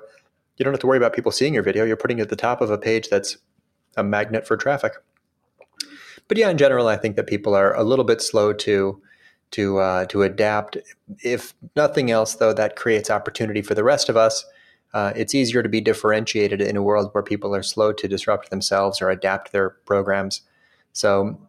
you 0.58 0.64
don't 0.64 0.74
have 0.74 0.82
to 0.82 0.88
worry 0.88 0.98
about 0.98 1.14
people 1.14 1.32
seeing 1.32 1.54
your 1.54 1.64
video. 1.64 1.86
You're 1.86 1.98
putting 1.98 2.20
it 2.20 2.24
at 2.24 2.30
the 2.30 2.36
top 2.36 2.62
of 2.62 2.70
a 2.70 2.78
page 2.78 3.10
that's 3.10 3.38
a 3.98 4.04
magnet 4.04 4.46
for 4.46 4.58
traffic. 4.58 4.94
But 6.28 6.38
yeah, 6.38 6.50
in 6.50 6.58
general, 6.58 6.88
I 6.88 6.98
think 6.98 7.16
that 7.16 7.28
people 7.28 7.56
are 7.56 7.76
a 7.76 7.84
little 7.84 8.06
bit 8.06 8.22
slow 8.22 8.54
to 8.54 9.02
to 9.52 9.78
uh, 9.80 10.06
to 10.06 10.24
adapt. 10.24 10.78
If 11.24 11.54
nothing 11.76 12.12
else, 12.12 12.36
though, 12.36 12.54
that 12.54 12.76
creates 12.76 13.10
opportunity 13.10 13.62
for 13.62 13.76
the 13.76 13.84
rest 13.84 14.10
of 14.10 14.18
us. 14.18 14.46
Uh, 14.94 15.12
it's 15.16 15.34
easier 15.34 15.64
to 15.64 15.70
be 15.70 15.82
differentiated 15.82 16.62
in 16.62 16.78
a 16.78 16.84
world 16.84 17.10
where 17.14 17.24
people 17.24 17.56
are 17.56 17.64
slow 17.64 17.92
to 17.92 18.08
disrupt 18.08 18.50
themselves 18.50 19.02
or 19.02 19.10
adapt 19.10 19.52
their 19.52 19.72
programs. 19.86 20.42
So 20.92 21.40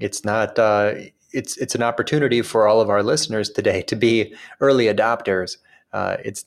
it's 0.00 0.24
not 0.24 0.58
uh, 0.58 0.94
it's 1.32 1.56
it's 1.58 1.74
an 1.74 1.82
opportunity 1.82 2.42
for 2.42 2.66
all 2.66 2.80
of 2.80 2.88
our 2.88 3.02
listeners 3.02 3.50
today 3.50 3.82
to 3.82 3.96
be 3.96 4.34
early 4.60 4.86
adopters. 4.86 5.58
Uh, 5.92 6.16
it's 6.24 6.46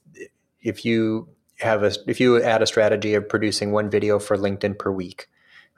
if 0.61 0.83
you 0.83 1.27
have 1.59 1.83
a 1.83 1.91
if 2.07 2.19
you 2.19 2.41
add 2.41 2.61
a 2.61 2.67
strategy 2.67 3.13
of 3.13 3.27
producing 3.27 3.71
one 3.71 3.89
video 3.89 4.19
for 4.19 4.37
LinkedIn 4.37 4.79
per 4.79 4.91
week, 4.91 5.27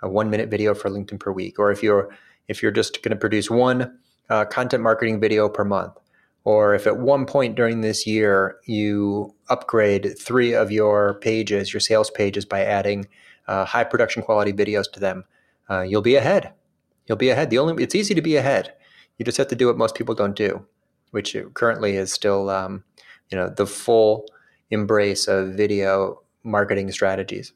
a 0.02 0.10
one 0.10 0.30
minute 0.30 0.50
video 0.50 0.74
for 0.74 0.90
LinkedIn 0.90 1.20
per 1.20 1.32
week, 1.32 1.60
or 1.60 1.72
if 1.72 1.84
you're 1.84 2.10
if 2.48 2.62
you're 2.62 2.72
just 2.72 3.04
going 3.04 3.12
to 3.12 3.18
produce 3.18 3.50
one 3.50 3.98
uh, 4.30 4.46
content 4.46 4.82
marketing 4.82 5.20
video 5.20 5.50
per 5.50 5.66
month, 5.66 5.94
or 6.44 6.74
if 6.74 6.88
at 6.88 6.98
one 6.98 7.26
point 7.26 7.56
during 7.56 7.82
this 7.82 8.08
year 8.08 8.58
you 8.66 9.34
upgrade 9.52 10.18
three 10.18 10.54
of 10.54 10.72
your 10.72 11.16
pages, 11.16 11.74
your 11.74 11.82
sales 11.82 12.10
pages, 12.10 12.46
by 12.46 12.62
adding 12.64 13.08
uh, 13.48 13.66
high 13.66 13.84
production 13.84 14.24
quality 14.24 14.54
videos 14.54 14.92
to 14.94 15.00
them, 15.00 15.26
uh, 15.70 15.82
you'll 15.82 16.02
be 16.02 16.16
ahead. 16.16 16.54
You'll 17.06 17.18
be 17.18 17.30
ahead. 17.30 17.50
The 17.50 17.60
only 17.60 17.84
it's 17.84 17.96
easy 17.96 18.16
to 18.16 18.22
be 18.22 18.38
ahead. 18.38 18.74
You 19.18 19.26
just 19.26 19.38
have 19.38 19.50
to 19.50 19.56
do 19.56 19.68
what 19.68 19.78
most 19.78 19.96
people 19.96 20.16
don't 20.16 20.36
do, 20.36 20.66
which 21.12 21.36
currently 21.54 21.96
is 21.96 22.12
still, 22.12 22.50
um, 22.50 22.84
you 23.30 23.38
know, 23.38 23.50
the 23.50 23.68
full 23.68 24.26
embrace 24.70 25.28
of 25.28 25.54
video 25.56 26.22
marketing 26.44 26.92
strategies. 26.92 27.54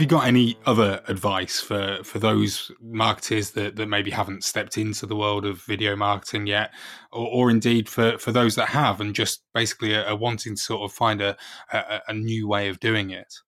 Have 0.00 0.10
you 0.10 0.18
got 0.18 0.26
any 0.26 0.56
other 0.64 1.02
advice 1.08 1.60
for 1.60 1.98
for 2.02 2.18
those 2.18 2.72
marketers 2.80 3.50
that, 3.50 3.76
that 3.76 3.86
maybe 3.86 4.10
haven't 4.10 4.42
stepped 4.44 4.78
into 4.78 5.04
the 5.04 5.14
world 5.14 5.44
of 5.44 5.62
video 5.64 5.94
marketing 5.94 6.46
yet? 6.46 6.72
Or, 7.12 7.26
or 7.26 7.50
indeed 7.50 7.86
for, 7.86 8.16
for 8.16 8.32
those 8.32 8.54
that 8.54 8.70
have 8.70 9.02
and 9.02 9.14
just 9.14 9.42
basically 9.52 9.94
are, 9.94 10.06
are 10.06 10.16
wanting 10.16 10.54
to 10.54 10.62
sort 10.62 10.90
of 10.90 10.96
find 10.96 11.20
a, 11.20 11.36
a, 11.70 12.00
a 12.08 12.14
new 12.14 12.48
way 12.48 12.70
of 12.70 12.80
doing 12.80 13.10
it? 13.10 13.40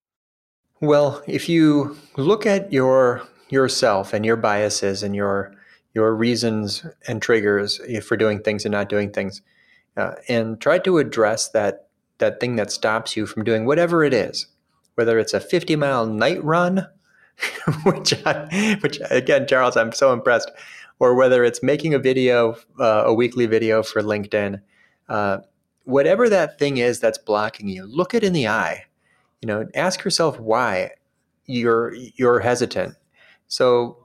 Well 0.82 1.22
if 1.26 1.48
you 1.48 1.96
look 2.18 2.44
at 2.44 2.70
your 2.70 3.22
yourself 3.48 4.12
and 4.12 4.26
your 4.26 4.36
biases 4.36 5.02
and 5.02 5.16
your 5.16 5.54
your 5.94 6.14
reasons 6.14 6.84
and 7.08 7.22
triggers 7.22 7.80
for 8.04 8.18
doing 8.18 8.42
things 8.42 8.66
and 8.66 8.72
not 8.72 8.90
doing 8.90 9.10
things 9.10 9.40
uh, 9.96 10.16
and 10.28 10.60
try 10.60 10.78
to 10.80 10.98
address 10.98 11.48
that 11.48 11.88
that 12.18 12.40
thing 12.40 12.56
that 12.56 12.70
stops 12.70 13.16
you 13.16 13.24
from 13.24 13.42
doing 13.42 13.64
whatever 13.64 14.04
it 14.04 14.12
is 14.12 14.48
whether 14.94 15.18
it's 15.18 15.34
a 15.34 15.40
50 15.40 15.76
mile 15.76 16.06
night 16.06 16.42
run, 16.42 16.86
which, 17.84 18.14
I, 18.24 18.78
which 18.80 19.00
again, 19.10 19.46
Charles, 19.46 19.76
I'm 19.76 19.92
so 19.92 20.12
impressed, 20.12 20.50
or 20.98 21.14
whether 21.14 21.44
it's 21.44 21.62
making 21.62 21.94
a 21.94 21.98
video, 21.98 22.56
uh, 22.78 23.04
a 23.06 23.14
weekly 23.14 23.46
video 23.46 23.82
for 23.82 24.02
LinkedIn, 24.02 24.60
uh, 25.08 25.38
whatever 25.84 26.28
that 26.28 26.58
thing 26.58 26.76
is 26.76 27.00
that's 27.00 27.18
blocking 27.18 27.68
you, 27.68 27.84
look 27.84 28.14
it 28.14 28.24
in 28.24 28.32
the 28.32 28.48
eye. 28.48 28.86
You 29.40 29.48
know, 29.48 29.66
ask 29.74 30.04
yourself 30.04 30.38
why 30.38 30.90
you're 31.46 31.94
you're 31.94 32.40
hesitant. 32.40 32.94
So 33.48 33.98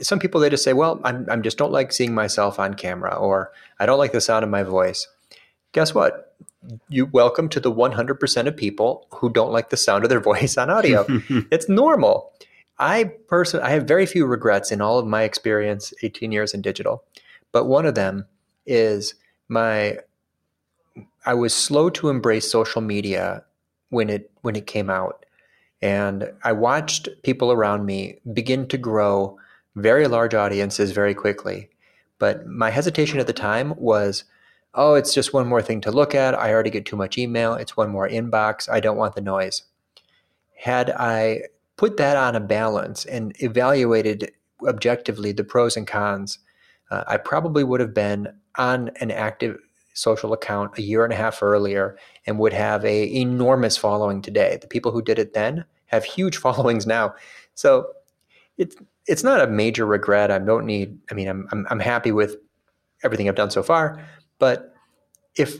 some 0.00 0.18
people 0.18 0.40
they 0.40 0.50
just 0.50 0.64
say, 0.64 0.72
"Well, 0.72 1.00
I'm 1.04 1.26
I'm 1.28 1.42
just 1.42 1.58
don't 1.58 1.72
like 1.72 1.92
seeing 1.92 2.14
myself 2.14 2.58
on 2.58 2.74
camera," 2.74 3.14
or 3.14 3.52
"I 3.78 3.86
don't 3.86 3.98
like 3.98 4.12
the 4.12 4.20
sound 4.20 4.44
of 4.44 4.50
my 4.50 4.62
voice." 4.62 5.08
Guess 5.72 5.94
what? 5.94 6.36
You 6.88 7.06
welcome 7.06 7.48
to 7.50 7.60
the 7.60 7.72
100% 7.72 8.46
of 8.46 8.56
people 8.56 9.06
who 9.10 9.30
don't 9.30 9.52
like 9.52 9.70
the 9.70 9.76
sound 9.76 10.04
of 10.04 10.10
their 10.10 10.20
voice 10.32 10.56
on 10.56 10.70
audio. 10.70 11.04
it's 11.50 11.68
normal. 11.68 12.32
I 12.78 13.04
person 13.28 13.60
I 13.60 13.70
have 13.70 13.84
very 13.84 14.06
few 14.06 14.26
regrets 14.26 14.72
in 14.72 14.80
all 14.80 14.98
of 14.98 15.06
my 15.06 15.22
experience 15.22 15.94
18 16.02 16.32
years 16.32 16.54
in 16.54 16.62
digital. 16.62 17.04
But 17.52 17.66
one 17.66 17.86
of 17.86 17.94
them 17.94 18.26
is 18.66 19.14
my 19.48 19.98
I 21.24 21.34
was 21.34 21.54
slow 21.54 21.88
to 21.90 22.08
embrace 22.08 22.50
social 22.50 22.82
media 22.82 23.44
when 23.90 24.10
it 24.10 24.30
when 24.42 24.56
it 24.56 24.66
came 24.66 24.90
out. 24.90 25.24
And 25.80 26.32
I 26.42 26.52
watched 26.52 27.08
people 27.22 27.52
around 27.52 27.86
me 27.86 28.18
begin 28.32 28.66
to 28.68 28.78
grow 28.78 29.38
very 29.76 30.08
large 30.08 30.34
audiences 30.34 30.92
very 30.92 31.14
quickly. 31.14 31.68
But 32.18 32.46
my 32.46 32.70
hesitation 32.70 33.20
at 33.20 33.26
the 33.26 33.32
time 33.32 33.74
was 33.76 34.24
oh, 34.74 34.94
it's 34.94 35.14
just 35.14 35.32
one 35.32 35.46
more 35.46 35.62
thing 35.62 35.80
to 35.82 35.90
look 35.90 36.14
at. 36.14 36.34
I 36.34 36.52
already 36.52 36.70
get 36.70 36.84
too 36.84 36.96
much 36.96 37.16
email. 37.16 37.54
It's 37.54 37.76
one 37.76 37.90
more 37.90 38.08
inbox. 38.08 38.68
I 38.68 38.80
don't 38.80 38.96
want 38.96 39.14
the 39.14 39.20
noise. 39.20 39.62
Had 40.56 40.90
I 40.90 41.42
put 41.76 41.96
that 41.96 42.16
on 42.16 42.34
a 42.34 42.40
balance 42.40 43.04
and 43.04 43.34
evaluated 43.42 44.32
objectively 44.66 45.32
the 45.32 45.44
pros 45.44 45.76
and 45.76 45.86
cons, 45.86 46.38
uh, 46.90 47.04
I 47.06 47.16
probably 47.16 47.64
would 47.64 47.80
have 47.80 47.94
been 47.94 48.28
on 48.56 48.90
an 49.00 49.10
active 49.10 49.58
social 49.94 50.32
account 50.32 50.76
a 50.76 50.82
year 50.82 51.04
and 51.04 51.12
a 51.12 51.16
half 51.16 51.42
earlier 51.42 51.96
and 52.26 52.38
would 52.38 52.52
have 52.52 52.84
a 52.84 53.14
enormous 53.14 53.76
following 53.76 54.20
today. 54.20 54.58
The 54.60 54.66
people 54.66 54.90
who 54.90 55.02
did 55.02 55.18
it 55.18 55.34
then 55.34 55.64
have 55.86 56.04
huge 56.04 56.36
followings 56.46 56.86
now. 56.86 57.14
So 57.54 57.88
it's 58.58 58.76
it's 59.06 59.22
not 59.22 59.40
a 59.40 59.46
major 59.46 59.86
regret. 59.86 60.30
I 60.30 60.38
don't 60.38 60.66
need. 60.66 60.98
I 61.10 61.14
mean, 61.14 61.28
I'm 61.28 61.48
I'm, 61.52 61.66
I'm 61.70 61.80
happy 61.80 62.10
with 62.10 62.36
everything 63.02 63.28
I've 63.28 63.34
done 63.34 63.50
so 63.50 63.62
far. 63.62 64.04
But 64.44 64.74
if 65.36 65.56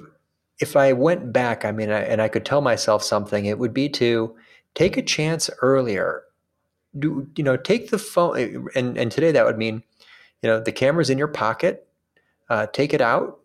if 0.61 0.77
I 0.77 0.93
went 0.93 1.33
back, 1.33 1.65
I 1.65 1.73
mean, 1.73 1.91
I, 1.91 2.01
and 2.01 2.21
I 2.21 2.29
could 2.29 2.45
tell 2.45 2.61
myself 2.61 3.03
something, 3.03 3.47
it 3.47 3.59
would 3.59 3.73
be 3.73 3.89
to 3.89 4.37
take 4.75 4.99
a 4.99 5.03
chance 5.03 5.49
earlier. 5.63 6.25
Do 6.99 7.27
you 7.35 7.43
know? 7.43 7.57
Take 7.57 7.89
the 7.89 7.97
phone, 7.99 8.69
and 8.75 8.99
and 8.99 9.11
today 9.11 9.33
that 9.33 9.47
would 9.47 9.57
mean, 9.57 9.83
you 10.43 10.51
know, 10.51 10.61
the 10.61 10.71
camera's 10.71 11.09
in 11.09 11.17
your 11.17 11.29
pocket. 11.29 11.89
Uh, 12.51 12.67
take 12.67 12.93
it 12.93 13.01
out, 13.01 13.41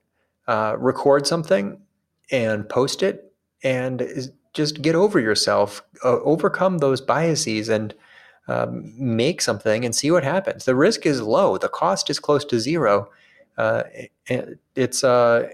uh, 0.49 0.75
record 0.77 1.25
something, 1.25 1.79
and 2.29 2.67
post 2.67 3.01
it, 3.01 3.31
and 3.63 4.05
just 4.53 4.81
get 4.81 4.93
over 4.93 5.21
yourself, 5.21 5.81
uh, 6.03 6.19
overcome 6.19 6.79
those 6.79 6.99
biases, 6.99 7.69
and 7.69 7.95
um, 8.49 8.93
make 8.97 9.41
something 9.41 9.85
and 9.85 9.95
see 9.95 10.11
what 10.11 10.25
happens. 10.25 10.65
The 10.65 10.75
risk 10.75 11.05
is 11.05 11.21
low. 11.21 11.57
The 11.57 11.69
cost 11.69 12.09
is 12.09 12.19
close 12.19 12.43
to 12.43 12.59
zero 12.59 13.09
uh, 13.59 13.83
it's 14.75 15.03
uh, 15.03 15.49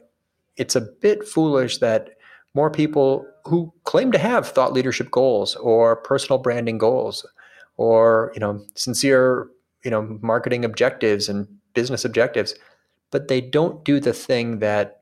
it's 0.56 0.76
a 0.76 0.82
bit 0.82 1.28
foolish 1.28 1.80
that 1.80 2.12
more 2.54 2.70
people 2.70 3.28
who 3.44 3.74
claim 3.84 4.12
to 4.12 4.18
have 4.18 4.48
thought 4.48 4.72
leadership 4.72 5.12
goals 5.12 5.56
or 5.56 5.98
personal 5.98 6.38
branding 6.38 6.78
goals 6.78 7.26
or 7.78 8.32
you 8.34 8.40
know 8.40 8.64
sincere 8.76 9.50
you 9.84 9.92
know 9.92 10.18
marketing 10.22 10.64
objectives 10.64 11.28
and 11.28 11.48
business 11.74 12.06
objectives 12.06 12.56
but 13.12 13.28
they 13.28 13.42
don't 13.42 13.84
do 13.84 14.00
the 14.00 14.14
thing 14.14 14.60
that 14.60 15.02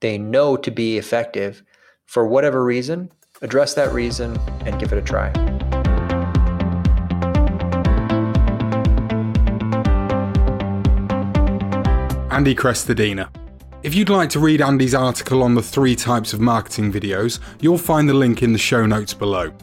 they 0.00 0.18
know 0.18 0.56
to 0.56 0.70
be 0.70 0.98
effective. 0.98 1.62
For 2.06 2.26
whatever 2.26 2.64
reason 2.64 3.10
address 3.42 3.74
that 3.74 3.92
reason 3.92 4.36
and 4.64 4.78
give 4.80 4.92
it 4.92 4.98
a 4.98 5.02
try 5.02 5.30
Andy 12.36 12.54
Crestodina. 12.54 13.30
If 13.82 13.94
you'd 13.94 14.10
like 14.10 14.28
to 14.28 14.40
read 14.40 14.60
Andy's 14.60 14.94
article 14.94 15.42
on 15.42 15.54
the 15.54 15.62
three 15.62 15.96
types 15.96 16.34
of 16.34 16.38
marketing 16.38 16.92
videos, 16.92 17.40
you'll 17.62 17.78
find 17.78 18.06
the 18.06 18.12
link 18.12 18.42
in 18.42 18.52
the 18.52 18.58
show 18.58 18.84
notes 18.84 19.14
below. 19.14 19.54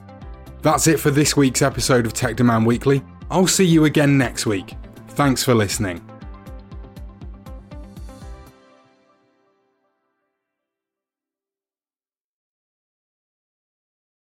That's 0.63 0.87
it 0.87 0.99
for 0.99 1.11
this 1.11 1.37
week's 1.37 1.61
episode 1.61 2.07
of 2.07 2.13
Tech 2.13 2.35
Demand 2.35 2.65
Weekly. 2.65 3.03
I'll 3.29 3.45
see 3.45 3.63
you 3.63 3.85
again 3.85 4.17
next 4.17 4.47
week. 4.47 4.73
Thanks 5.09 5.43
for 5.43 5.53
listening. 5.53 6.03